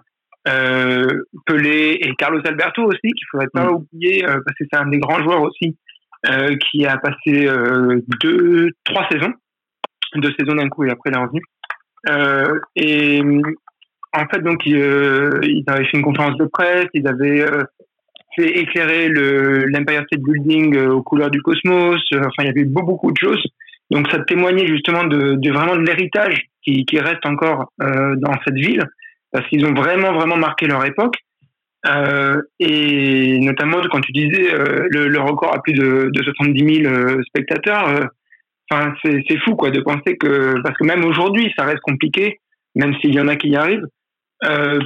euh, 0.47 1.23
Pelé 1.45 1.97
et 2.01 2.13
Carlos 2.17 2.41
Alberto 2.45 2.83
aussi, 2.83 2.99
qu'il 3.01 3.27
faudrait 3.31 3.49
pas 3.53 3.65
mm. 3.65 3.73
oublier, 3.73 4.25
euh, 4.25 4.39
parce 4.45 4.57
que 4.57 4.63
c'est 4.71 4.79
un 4.79 4.87
des 4.87 4.99
grands 4.99 5.21
joueurs 5.21 5.41
aussi, 5.41 5.77
euh, 6.27 6.55
qui 6.55 6.85
a 6.85 6.97
passé 6.97 7.49
deux, 8.21 8.71
trois 8.83 9.07
saisons, 9.11 9.33
deux 10.15 10.31
saisons 10.39 10.55
d'un 10.55 10.69
coup 10.69 10.85
et 10.85 10.91
après 10.91 11.11
il 11.11 11.17
est 11.17 11.19
revenu. 11.19 12.61
et 12.75 13.21
en 14.11 14.25
fait, 14.27 14.41
donc, 14.41 14.65
ils, 14.65 14.75
ils, 14.75 15.63
avaient 15.67 15.85
fait 15.85 15.97
une 15.97 16.03
conférence 16.03 16.35
de 16.37 16.45
presse, 16.45 16.87
ils 16.93 17.07
avaient 17.07 17.45
fait 18.35 18.57
éclairer 18.57 19.07
le 19.07 19.65
l'Empire 19.65 20.03
State 20.07 20.21
Building 20.21 20.77
aux 20.87 21.03
couleurs 21.03 21.29
du 21.29 21.41
cosmos. 21.41 22.01
enfin, 22.13 22.29
il 22.39 22.45
y 22.45 22.49
avait 22.49 22.63
beaucoup, 22.63 22.87
beaucoup 22.87 23.11
de 23.11 23.17
choses. 23.17 23.43
Donc, 23.91 24.09
ça 24.09 24.19
témoignait 24.19 24.67
justement 24.67 25.03
de, 25.03 25.35
de 25.35 25.51
vraiment 25.51 25.75
de 25.75 25.81
l'héritage 25.81 26.47
qui, 26.63 26.85
qui 26.85 26.99
reste 26.99 27.25
encore 27.25 27.71
dans 27.77 28.33
cette 28.45 28.55
ville 28.55 28.83
parce 29.31 29.47
qu'ils 29.47 29.65
ont 29.65 29.73
vraiment 29.73 30.13
vraiment 30.13 30.37
marqué 30.37 30.67
leur 30.67 30.85
époque. 30.85 31.15
Euh, 31.87 32.41
et 32.59 33.39
notamment 33.39 33.77
quand 33.89 34.01
tu 34.01 34.11
disais 34.11 34.53
euh, 34.53 34.87
le, 34.91 35.07
le, 35.07 35.19
record 35.21 35.53
à 35.53 35.61
plus 35.61 35.71
de, 35.71 36.09
de 36.11 36.23
70 36.23 36.83
000 36.83 36.93
euh, 36.93 37.21
spectateurs, 37.23 37.87
euh, 37.87 38.05
enfin 38.69 38.93
c'est 39.01 39.39
fou 39.45 39.55
quoi 39.55 39.71
de 39.71 39.79
penser 39.79 40.17
que 40.17 40.59
parce 40.61 40.77
que 40.77 40.83
même 40.83 41.05
aujourd'hui 41.05 41.53
ça 41.57 41.63
reste 41.63 41.79
compliqué, 41.79 42.39
même 42.75 42.93
s'il 42.99 43.15
y 43.15 43.19
en 43.19 43.29
a 43.29 43.37
qui 43.37 43.49
y 43.49 43.55
arrivent, 43.55 43.85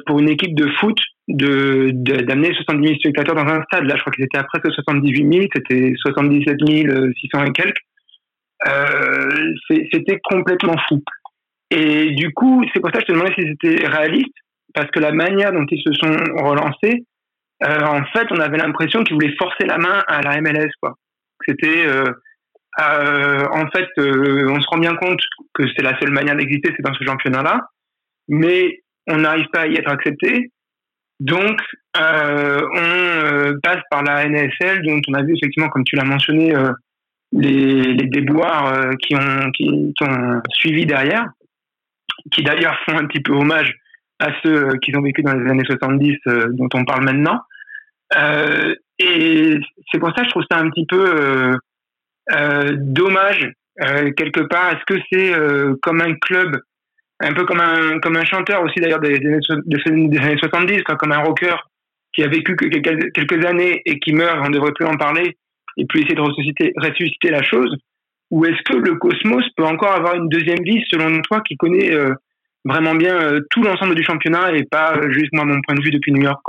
pour 0.06 0.20
une 0.20 0.30
équipe 0.30 0.56
de 0.56 0.70
foot 0.80 1.00
de 1.28 1.90
d'amener 1.94 2.54
70 2.54 2.88
000 2.88 3.00
spectateurs 3.00 3.36
dans 3.36 3.52
un 3.52 3.64
stade. 3.64 3.86
Là, 3.86 3.96
je 3.96 4.02
crois 4.02 4.14
qu'ils 4.14 4.26
étaient 4.26 4.38
à 4.38 4.44
presque 4.44 4.72
78 4.72 5.34
000, 5.34 5.46
c'était 5.54 5.94
77 5.98 6.58
600 6.60 7.46
et 7.46 7.52
quelques. 7.54 7.82
c'était 9.80 10.20
complètement 10.24 10.76
fou. 10.88 11.02
Et 11.76 12.12
du 12.12 12.32
coup, 12.34 12.64
c'est 12.72 12.80
pour 12.80 12.92
ça 12.92 13.00
que 13.00 13.06
je 13.08 13.08
te 13.08 13.12
demandais 13.14 13.34
si 13.34 13.48
c'était 13.48 13.88
réaliste, 13.88 14.36
parce 14.76 14.92
que 14.92 15.00
la 15.00 15.12
manière 15.12 15.52
dont 15.52 15.66
ils 15.68 15.82
se 15.82 15.92
sont 15.94 16.16
relancés, 16.44 17.04
euh, 17.64 17.80
en 17.80 18.04
fait, 18.14 18.28
on 18.30 18.40
avait 18.40 18.58
l'impression 18.58 19.04
qu'ils 19.04 19.16
voulaient 19.16 19.36
forcer 19.38 19.66
la 19.66 19.80
main 19.80 20.04
à 20.08 20.22
la 20.22 20.40
MLS, 20.40 20.70
quoi. 20.80 20.94
C'était, 21.48 21.88
euh, 21.88 22.04
euh, 22.80 23.46
en 23.52 23.68
fait, 23.72 23.88
on 23.98 24.62
se 24.62 24.68
rend 24.68 24.78
bien 24.78 24.96
compte 24.96 25.20
que 25.56 25.64
c'est 25.76 25.82
la 25.82 25.98
seule 26.00 26.12
manière 26.12 26.36
d'exister, 26.36 26.72
c'est 26.76 26.84
dans 26.84 26.94
ce 26.94 27.04
championnat-là, 27.04 27.62
mais 28.28 28.84
on 29.08 29.18
n'arrive 29.18 29.48
pas 29.52 29.62
à 29.62 29.68
y 29.68 29.76
être 29.76 29.92
accepté. 29.92 30.52
Donc, 31.20 31.60
on 31.96 33.54
passe 33.64 33.82
par 33.90 34.04
la 34.04 34.28
NSL, 34.28 34.84
dont 34.84 35.02
on 35.08 35.14
a 35.16 35.24
vu 35.24 35.34
effectivement, 35.36 35.70
comme 35.70 35.86
tu 35.86 35.96
l'as 35.96 36.04
mentionné, 36.04 36.54
les, 37.32 37.96
déboires 37.96 38.90
qui, 39.00 39.16
ont, 39.16 39.52
qui, 39.52 39.94
ont 40.02 40.42
suivi 40.54 40.86
derrière, 40.86 41.26
qui 42.32 42.44
d'ailleurs 42.44 42.78
font 42.86 42.98
un 42.98 43.06
petit 43.06 43.22
peu 43.22 43.34
hommage 43.34 43.74
à 44.20 44.30
ceux 44.44 44.70
qui 44.82 44.96
ont 44.96 45.02
vécu 45.02 45.22
dans 45.22 45.34
les 45.34 45.50
années 45.50 45.66
70 45.66 46.18
dont 46.52 46.70
on 46.74 46.86
parle 46.86 47.04
maintenant. 47.04 47.42
et 49.00 49.60
c'est 49.92 50.00
pour 50.00 50.10
ça 50.10 50.22
que 50.22 50.26
je 50.26 50.30
trouve 50.30 50.46
ça 50.50 50.60
un 50.60 50.70
petit 50.70 50.86
peu 50.86 51.58
dommage 52.76 53.52
quelque 54.16 54.42
part. 54.42 54.74
Est-ce 54.74 54.86
que 54.86 55.02
c'est 55.12 55.34
comme 55.82 56.02
un 56.02 56.14
club 56.16 56.58
un 57.20 57.34
peu 57.34 57.46
comme 57.46 57.60
un, 57.60 58.00
comme 58.00 58.18
un 58.18 58.26
chanteur 58.26 58.62
aussi 58.64 58.80
d'ailleurs 58.80 59.00
des, 59.00 59.16
années 59.16 60.38
70, 60.38 60.84
quoi, 60.84 60.96
comme 60.96 61.12
un 61.12 61.20
rocker 61.20 61.56
qui 62.14 62.24
a 62.24 62.28
vécu 62.28 62.56
que 62.56 62.66
quelques, 62.66 63.46
années 63.46 63.82
et 63.86 64.00
qui 64.00 64.14
meurt, 64.14 64.40
on 64.42 64.50
ne 64.50 64.54
devrait 64.54 64.74
plus 64.74 64.86
en 64.86 64.98
parler, 64.98 65.38
et 65.78 65.86
puis 65.86 66.02
essayer 66.02 66.16
de 66.16 66.22
ressusciter 66.22 67.30
la 67.30 67.44
chose 67.44 67.76
Ou 68.34 68.46
est-ce 68.46 68.64
que 68.64 68.78
le 68.78 68.96
cosmos 68.96 69.44
peut 69.56 69.64
encore 69.64 69.92
avoir 69.92 70.16
une 70.16 70.28
deuxième 70.28 70.64
vie 70.64 70.84
selon 70.90 71.22
toi 71.22 71.42
qui 71.42 71.56
connaît 71.56 71.92
euh, 71.92 72.16
vraiment 72.66 72.96
bien 72.96 73.16
euh, 73.16 73.42
tout 73.52 73.62
l'ensemble 73.62 73.94
du 73.94 74.04
championnat 74.04 74.56
et 74.56 74.64
pas 74.64 75.00
juste 75.10 75.32
moi 75.34 75.46
mon 75.46 75.62
point 75.62 75.76
de 75.76 75.84
vue 75.84 75.92
depuis 75.92 76.12
New 76.12 76.24
York. 76.24 76.42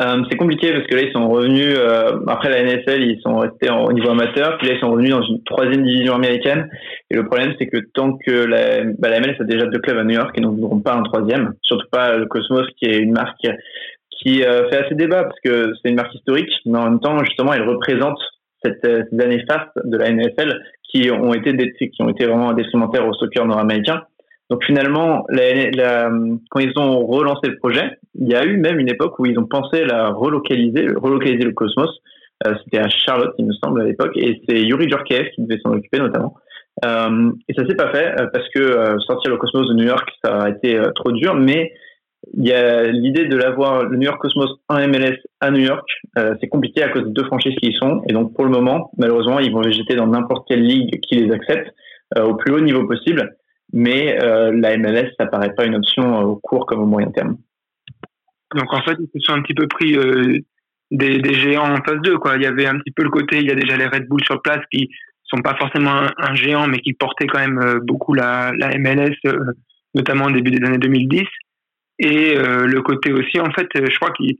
Euh, 0.00 0.22
c'est 0.30 0.38
compliqué 0.38 0.72
parce 0.72 0.86
que 0.86 0.94
là 0.94 1.02
ils 1.02 1.12
sont 1.12 1.28
revenus 1.28 1.76
euh, 1.76 2.20
après 2.26 2.48
la 2.48 2.62
NSL 2.62 3.02
ils 3.02 3.20
sont 3.20 3.36
restés 3.36 3.68
au 3.68 3.92
niveau 3.92 4.08
amateur 4.08 4.56
puis 4.56 4.66
là 4.66 4.74
ils 4.76 4.80
sont 4.80 4.90
revenus 4.90 5.10
dans 5.10 5.20
une 5.20 5.44
troisième 5.44 5.84
division 5.84 6.14
américaine. 6.14 6.70
Et 7.10 7.16
le 7.16 7.26
problème 7.26 7.52
c'est 7.58 7.66
que 7.66 7.76
tant 7.92 8.16
que 8.16 8.30
la, 8.30 8.84
bah, 8.98 9.10
la 9.10 9.20
MLS 9.20 9.36
a 9.40 9.44
déjà 9.44 9.66
deux 9.66 9.78
clubs 9.78 9.98
à 9.98 10.04
New 10.04 10.14
York 10.14 10.30
et 10.38 10.40
donc 10.40 10.54
ils 10.56 10.62
n'auront 10.62 10.80
pas 10.80 10.94
un 10.94 11.02
troisième. 11.02 11.52
Surtout 11.60 11.88
pas 11.90 12.16
le 12.16 12.24
Cosmos 12.24 12.66
qui 12.78 12.86
est 12.86 12.96
une 12.96 13.12
marque 13.12 13.46
qui 14.08 14.42
euh, 14.42 14.70
fait 14.70 14.86
assez 14.86 14.94
débat 14.94 15.24
parce 15.24 15.40
que 15.44 15.74
c'est 15.82 15.90
une 15.90 15.96
marque 15.96 16.14
historique 16.14 16.52
mais 16.64 16.78
en 16.78 16.84
même 16.88 17.00
temps 17.00 17.22
justement 17.24 17.52
elle 17.52 17.68
représente 17.68 18.18
cette, 18.64 18.84
ces 18.84 19.20
années 19.20 19.44
fastes 19.48 19.78
de 19.84 19.96
la 19.96 20.10
NSL 20.10 20.60
qui 20.84 21.10
ont 21.10 21.34
été 21.34 21.56
qui 21.76 22.02
ont 22.02 22.08
été 22.08 22.26
vraiment 22.26 22.52
détrimentaires 22.52 23.06
au 23.06 23.12
soccer 23.14 23.46
nord-américain 23.46 24.02
donc 24.52 24.64
finalement, 24.66 25.24
quand 26.50 26.60
ils 26.60 26.78
ont 26.78 27.06
relancé 27.06 27.48
le 27.48 27.56
projet, 27.56 27.96
il 28.20 28.28
y 28.28 28.34
a 28.34 28.44
eu 28.44 28.58
même 28.58 28.78
une 28.78 28.90
époque 28.90 29.18
où 29.18 29.24
ils 29.24 29.38
ont 29.38 29.46
pensé 29.46 29.82
la 29.82 30.10
relocaliser, 30.10 30.88
relocaliser 30.94 31.44
le 31.44 31.52
Cosmos. 31.52 31.88
Euh, 32.46 32.52
C'était 32.62 32.80
à 32.80 32.88
Charlotte, 32.90 33.34
il 33.38 33.46
me 33.46 33.54
semble, 33.54 33.80
à 33.80 33.84
l'époque, 33.84 34.12
et 34.16 34.42
c'est 34.46 34.60
Yuri 34.60 34.90
Djorkaeff 34.90 35.30
qui 35.30 35.42
devait 35.42 35.58
s'en 35.64 35.72
occuper 35.72 36.00
notamment. 36.00 36.34
Euh, 36.84 37.30
et 37.48 37.54
ça 37.54 37.66
s'est 37.66 37.76
pas 37.76 37.90
fait 37.92 38.12
euh, 38.20 38.26
parce 38.30 38.46
que 38.50 38.60
euh, 38.60 38.98
sortir 38.98 39.30
le 39.30 39.38
Cosmos 39.38 39.68
de 39.68 39.74
New 39.74 39.86
York, 39.86 40.06
ça 40.22 40.42
a 40.42 40.50
été 40.50 40.76
euh, 40.76 40.90
trop 40.96 41.12
dur. 41.12 41.34
Mais 41.34 41.72
il 42.34 42.46
y 42.46 42.52
a 42.52 42.84
l'idée 42.84 43.26
de 43.26 43.36
l'avoir 43.36 43.84
le 43.84 43.96
New 43.96 44.04
York 44.04 44.20
Cosmos 44.20 44.50
en 44.68 44.76
MLS 44.88 45.16
à 45.40 45.50
New 45.50 45.60
York, 45.60 45.86
c'est 46.40 46.48
compliqué 46.48 46.82
à 46.82 46.88
cause 46.88 47.04
des 47.04 47.12
deux 47.12 47.24
franchises 47.24 47.54
qui 47.60 47.70
y 47.70 47.74
sont. 47.74 48.02
Et 48.08 48.12
donc 48.12 48.34
pour 48.34 48.44
le 48.44 48.50
moment, 48.50 48.90
malheureusement, 48.96 49.38
ils 49.38 49.52
vont 49.52 49.60
végéter 49.60 49.96
dans 49.96 50.06
n'importe 50.06 50.46
quelle 50.48 50.62
ligue 50.62 51.00
qui 51.00 51.16
les 51.16 51.32
accepte 51.32 51.74
au 52.16 52.34
plus 52.34 52.54
haut 52.54 52.60
niveau 52.60 52.86
possible 52.86 53.36
mais 53.72 54.22
euh, 54.22 54.52
la 54.54 54.76
MLS, 54.76 55.10
ça 55.18 55.26
paraît 55.26 55.54
pas 55.54 55.64
une 55.64 55.76
option 55.76 56.20
euh, 56.20 56.24
au 56.24 56.36
court 56.36 56.66
comme 56.66 56.80
au 56.80 56.86
moyen 56.86 57.10
terme. 57.10 57.38
Donc 58.54 58.72
en 58.72 58.82
fait, 58.82 58.96
ils 59.00 59.20
se 59.20 59.24
sont 59.24 59.32
un 59.32 59.42
petit 59.42 59.54
peu 59.54 59.66
pris 59.66 59.96
euh, 59.96 60.38
des, 60.90 61.34
géants 61.34 61.72
en 61.72 61.82
phase 61.82 62.00
2. 62.02 62.18
Quoi. 62.18 62.36
Il 62.36 62.42
y 62.42 62.46
avait 62.46 62.66
un 62.66 62.78
petit 62.78 62.92
peu 62.92 63.02
le 63.02 63.10
côté, 63.10 63.38
il 63.38 63.46
y 63.46 63.50
a 63.50 63.54
déjà 63.54 63.76
les 63.76 63.86
Red 63.86 64.06
Bull 64.08 64.22
sur 64.24 64.42
place 64.42 64.60
qui 64.70 64.90
sont 65.24 65.40
pas 65.40 65.56
forcément 65.56 66.02
un, 66.18 66.34
géant, 66.34 66.66
mais 66.66 66.78
qui 66.80 66.92
portaient 66.92 67.26
quand 67.26 67.38
même 67.38 67.80
beaucoup 67.84 68.12
la 68.12 68.52
MLS, 68.78 69.16
notamment 69.94 70.26
au 70.26 70.30
début 70.30 70.50
des 70.50 70.66
années 70.66 70.76
2010. 70.76 71.22
Et 72.04 72.34
le 72.34 72.82
côté 72.82 73.12
aussi, 73.12 73.38
en 73.40 73.52
fait, 73.52 73.68
je 73.74 73.96
crois 73.96 74.10
qu'il 74.12 74.36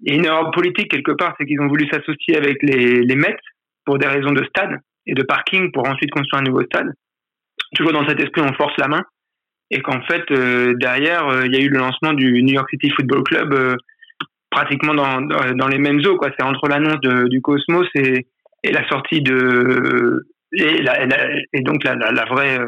y 0.00 0.10
a 0.10 0.14
une 0.14 0.24
erreur 0.24 0.50
politique 0.50 0.90
quelque 0.90 1.12
part, 1.12 1.34
c'est 1.38 1.46
qu'ils 1.46 1.60
ont 1.60 1.68
voulu 1.68 1.86
s'associer 1.88 2.36
avec 2.36 2.56
les, 2.62 3.14
Mets 3.14 3.36
pour 3.84 3.98
des 3.98 4.08
raisons 4.08 4.32
de 4.32 4.44
stade 4.44 4.80
et 5.06 5.14
de 5.14 5.22
parking 5.22 5.70
pour 5.70 5.88
ensuite 5.88 6.10
construire 6.10 6.42
un 6.42 6.44
nouveau 6.44 6.62
stade 6.62 6.92
toujours 7.74 7.92
dans 7.92 8.06
cet 8.06 8.20
esprit, 8.20 8.42
on 8.42 8.52
force 8.54 8.74
la 8.78 8.88
main. 8.88 9.02
Et 9.70 9.80
qu'en 9.80 10.00
fait, 10.02 10.24
euh, 10.30 10.74
derrière, 10.76 11.28
euh, 11.28 11.42
il 11.44 11.54
y 11.54 11.58
a 11.58 11.60
eu 11.60 11.68
le 11.68 11.78
lancement 11.78 12.14
du 12.14 12.42
New 12.42 12.54
York 12.54 12.68
City 12.70 12.90
Football 12.90 13.22
Club 13.24 13.52
euh, 13.52 13.76
pratiquement 14.50 14.94
dans, 14.94 15.20
dans, 15.20 15.68
les 15.68 15.78
mêmes 15.78 16.00
eaux. 16.06 16.18
C'est 16.38 16.44
entre 16.44 16.68
l'annonce 16.68 17.00
du 17.00 17.40
Cosmos 17.42 17.86
et, 17.94 18.26
la 18.64 18.88
sortie 18.88 19.20
de... 19.20 20.26
Et, 20.52 21.60
donc 21.60 21.84
la, 21.84 22.24
vraie 22.24 22.58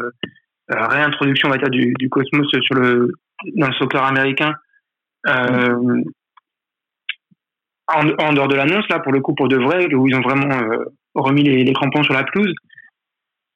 réintroduction, 0.71 1.49
on 1.49 1.53
va 1.53 1.69
du, 1.69 1.95
Cosmos 2.11 2.49
sur 2.49 2.75
le, 2.75 3.13
dans 3.57 3.69
le 3.69 3.75
soccer 3.75 4.03
américain. 4.05 4.55
en, 5.27 6.03
en, 7.89 8.33
dehors 8.33 8.49
de 8.49 8.55
l'annonce, 8.55 8.89
là, 8.89 9.01
pour 9.01 9.13
le 9.13 9.21
coup, 9.21 9.35
pour 9.35 9.49
de 9.49 9.57
vrai, 9.57 9.93
où 9.95 10.07
ils 10.07 10.15
ont 10.15 10.21
vraiment 10.21 10.61
remis 11.15 11.43
les, 11.43 11.73
crampons 11.73 12.03
sur 12.03 12.15
la 12.15 12.25
pelouse. 12.25 12.55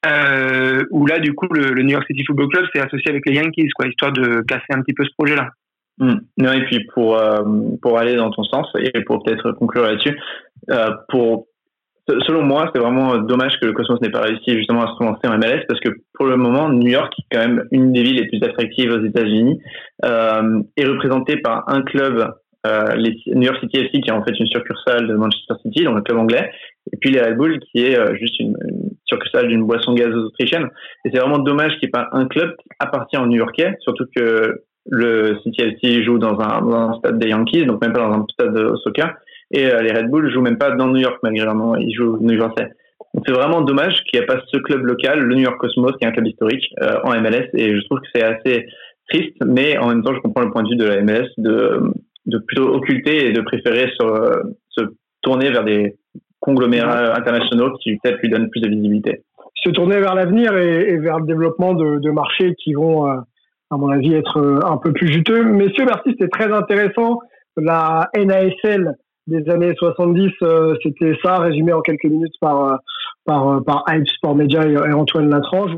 Euh, 0.05 0.83
où 0.91 1.07
là, 1.07 1.19
du 1.19 1.33
coup, 1.33 1.47
le, 1.51 1.81
New 1.81 1.89
York 1.89 2.05
City 2.07 2.23
Football 2.25 2.49
Club 2.49 2.65
s'est 2.73 2.81
associé 2.81 3.09
avec 3.09 3.25
les 3.25 3.33
Yankees, 3.33 3.69
quoi, 3.75 3.87
histoire 3.87 4.11
de 4.11 4.41
casser 4.41 4.65
un 4.69 4.81
petit 4.81 4.93
peu 4.93 5.03
ce 5.03 5.13
projet-là. 5.17 5.49
Hmm. 5.97 6.17
Non, 6.37 6.51
et 6.51 6.65
puis 6.65 6.85
pour, 6.93 7.17
euh, 7.17 7.41
pour 7.81 7.97
aller 7.97 8.15
dans 8.15 8.29
ton 8.29 8.43
sens 8.43 8.67
et 8.77 9.01
pour 9.03 9.23
peut-être 9.23 9.53
conclure 9.53 9.83
là-dessus, 9.83 10.19
euh, 10.69 10.91
pour 11.09 11.47
selon 12.07 12.43
moi, 12.43 12.69
c'est 12.73 12.81
vraiment 12.81 13.17
dommage 13.17 13.59
que 13.59 13.65
le 13.65 13.73
Cosmos 13.73 13.99
n'ait 14.01 14.09
pas 14.09 14.21
réussi 14.21 14.55
justement 14.55 14.83
à 14.83 14.95
se 14.95 15.03
lancer 15.03 15.27
en 15.27 15.37
MLS 15.37 15.65
parce 15.67 15.79
que 15.79 15.89
pour 16.13 16.27
le 16.27 16.37
moment, 16.37 16.69
New 16.69 16.89
York, 16.89 17.11
qui 17.15 17.21
est 17.21 17.35
quand 17.35 17.47
même 17.47 17.67
une 17.71 17.91
des 17.93 18.03
villes 18.03 18.17
les 18.17 18.27
plus 18.27 18.41
attractives 18.43 18.91
aux 18.91 19.03
États-Unis, 19.03 19.59
euh, 20.05 20.61
est 20.77 20.85
représentée 20.85 21.37
par 21.37 21.63
un 21.67 21.81
club 21.81 22.33
euh, 22.65 22.95
les 22.95 23.15
New 23.27 23.43
York 23.43 23.59
City 23.61 23.77
FC 23.77 24.01
qui 24.01 24.09
est 24.09 24.13
en 24.13 24.23
fait 24.23 24.39
une 24.39 24.47
succursale 24.47 25.07
de 25.07 25.13
Manchester 25.13 25.53
City, 25.61 25.83
donc 25.83 25.97
le 25.97 26.01
club 26.01 26.17
anglais, 26.17 26.49
et 26.91 26.97
puis 26.97 27.11
les 27.11 27.21
Red 27.21 27.37
Bull 27.37 27.59
qui 27.59 27.85
est 27.85 27.97
euh, 27.97 28.15
juste 28.15 28.39
une, 28.39 28.55
succursale 29.05 29.47
d'une 29.47 29.65
boisson 29.65 29.93
gazeuse 29.93 30.25
autrichienne. 30.25 30.69
Et 31.03 31.11
c'est 31.11 31.19
vraiment 31.19 31.37
dommage 31.37 31.73
qu'il 31.73 31.81
n'y 31.83 31.89
ait 31.89 31.91
pas 31.91 32.09
un 32.11 32.25
club 32.25 32.55
qui 32.57 32.67
appartient 32.79 33.17
aux 33.17 33.27
New 33.27 33.37
Yorkais, 33.37 33.75
surtout 33.81 34.05
que 34.15 34.63
le 34.87 35.37
City 35.43 35.61
FC 35.61 36.03
joue 36.03 36.17
dans 36.17 36.39
un, 36.39 36.93
stade 36.99 37.19
des 37.19 37.29
Yankees, 37.29 37.65
donc 37.65 37.81
même 37.81 37.93
pas 37.93 38.01
dans 38.01 38.13
un 38.13 38.25
stade 38.31 38.53
de 38.53 38.75
soccer, 38.77 39.13
et 39.51 39.65
euh, 39.65 39.81
les 39.81 39.91
Red 39.91 40.09
Bull 40.09 40.31
jouent 40.31 40.41
même 40.41 40.57
pas 40.57 40.71
dans 40.71 40.87
New 40.87 41.01
York 41.01 41.21
nom, 41.23 41.75
ils 41.75 41.93
jouent 41.93 42.17
New 42.19 42.33
Yorkais. 42.35 42.69
Donc 43.13 43.23
c'est 43.25 43.33
vraiment 43.33 43.61
dommage 43.61 44.03
qu'il 44.03 44.19
n'y 44.19 44.23
ait 44.23 44.27
pas 44.27 44.41
ce 44.51 44.57
club 44.57 44.83
local, 44.83 45.19
le 45.19 45.35
New 45.35 45.41
York 45.41 45.57
Cosmos, 45.57 45.93
qui 45.97 46.05
est 46.05 46.07
un 46.07 46.11
club 46.11 46.27
historique 46.27 46.65
en 47.03 47.19
MLS, 47.21 47.49
et 47.53 47.75
je 47.75 47.85
trouve 47.85 47.99
que 47.99 48.07
c'est 48.13 48.23
assez 48.23 48.67
triste, 49.09 49.37
mais 49.45 49.77
en 49.77 49.87
même 49.87 50.03
temps 50.03 50.13
je 50.13 50.19
comprends 50.19 50.41
le 50.41 50.51
point 50.51 50.63
de 50.63 50.69
vue 50.69 50.75
de 50.75 50.85
la 50.85 51.01
MLS 51.01 51.29
de 51.37 51.79
de 52.25 52.37
plutôt 52.39 52.73
occulter 52.73 53.27
et 53.27 53.33
de 53.33 53.41
préférer 53.41 53.91
se, 53.99 54.81
tourner 55.21 55.49
vers 55.51 55.63
des 55.63 55.95
conglomérats 56.39 57.15
internationaux 57.15 57.71
qui 57.81 57.97
peut-être 57.97 58.19
lui 58.21 58.29
donnent 58.29 58.49
plus 58.49 58.61
de 58.61 58.69
visibilité. 58.69 59.23
Se 59.63 59.69
tourner 59.71 59.99
vers 59.99 60.13
l'avenir 60.13 60.55
et, 60.55 60.97
vers 60.97 61.19
le 61.19 61.25
développement 61.25 61.73
de, 61.73 62.11
marchés 62.11 62.53
qui 62.63 62.73
vont, 62.73 63.07
euh, 63.07 63.15
à 63.71 63.77
mon 63.77 63.89
avis, 63.89 64.13
être 64.13 64.37
euh, 64.37 64.59
un 64.63 64.77
peu 64.77 64.93
plus 64.93 65.07
juteux. 65.07 65.43
Messieurs, 65.43 65.85
merci, 65.85 66.11
c'était 66.11 66.27
très 66.27 66.51
intéressant. 66.51 67.19
La 67.57 68.09
NASL 68.15 68.95
des 69.27 69.49
années 69.49 69.73
70, 69.77 70.31
euh, 70.43 70.75
c'était 70.83 71.13
ça, 71.23 71.37
résumé 71.37 71.73
en 71.73 71.81
quelques 71.81 72.05
minutes 72.05 72.35
par, 72.39 72.79
par, 73.25 73.63
par 73.63 73.83
Hype 73.89 74.07
Sport 74.07 74.35
Media 74.35 74.65
et 74.65 74.93
Antoine 74.93 75.29
Latrange. 75.29 75.77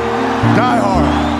Die 0.41 0.79
hard. 0.81 1.30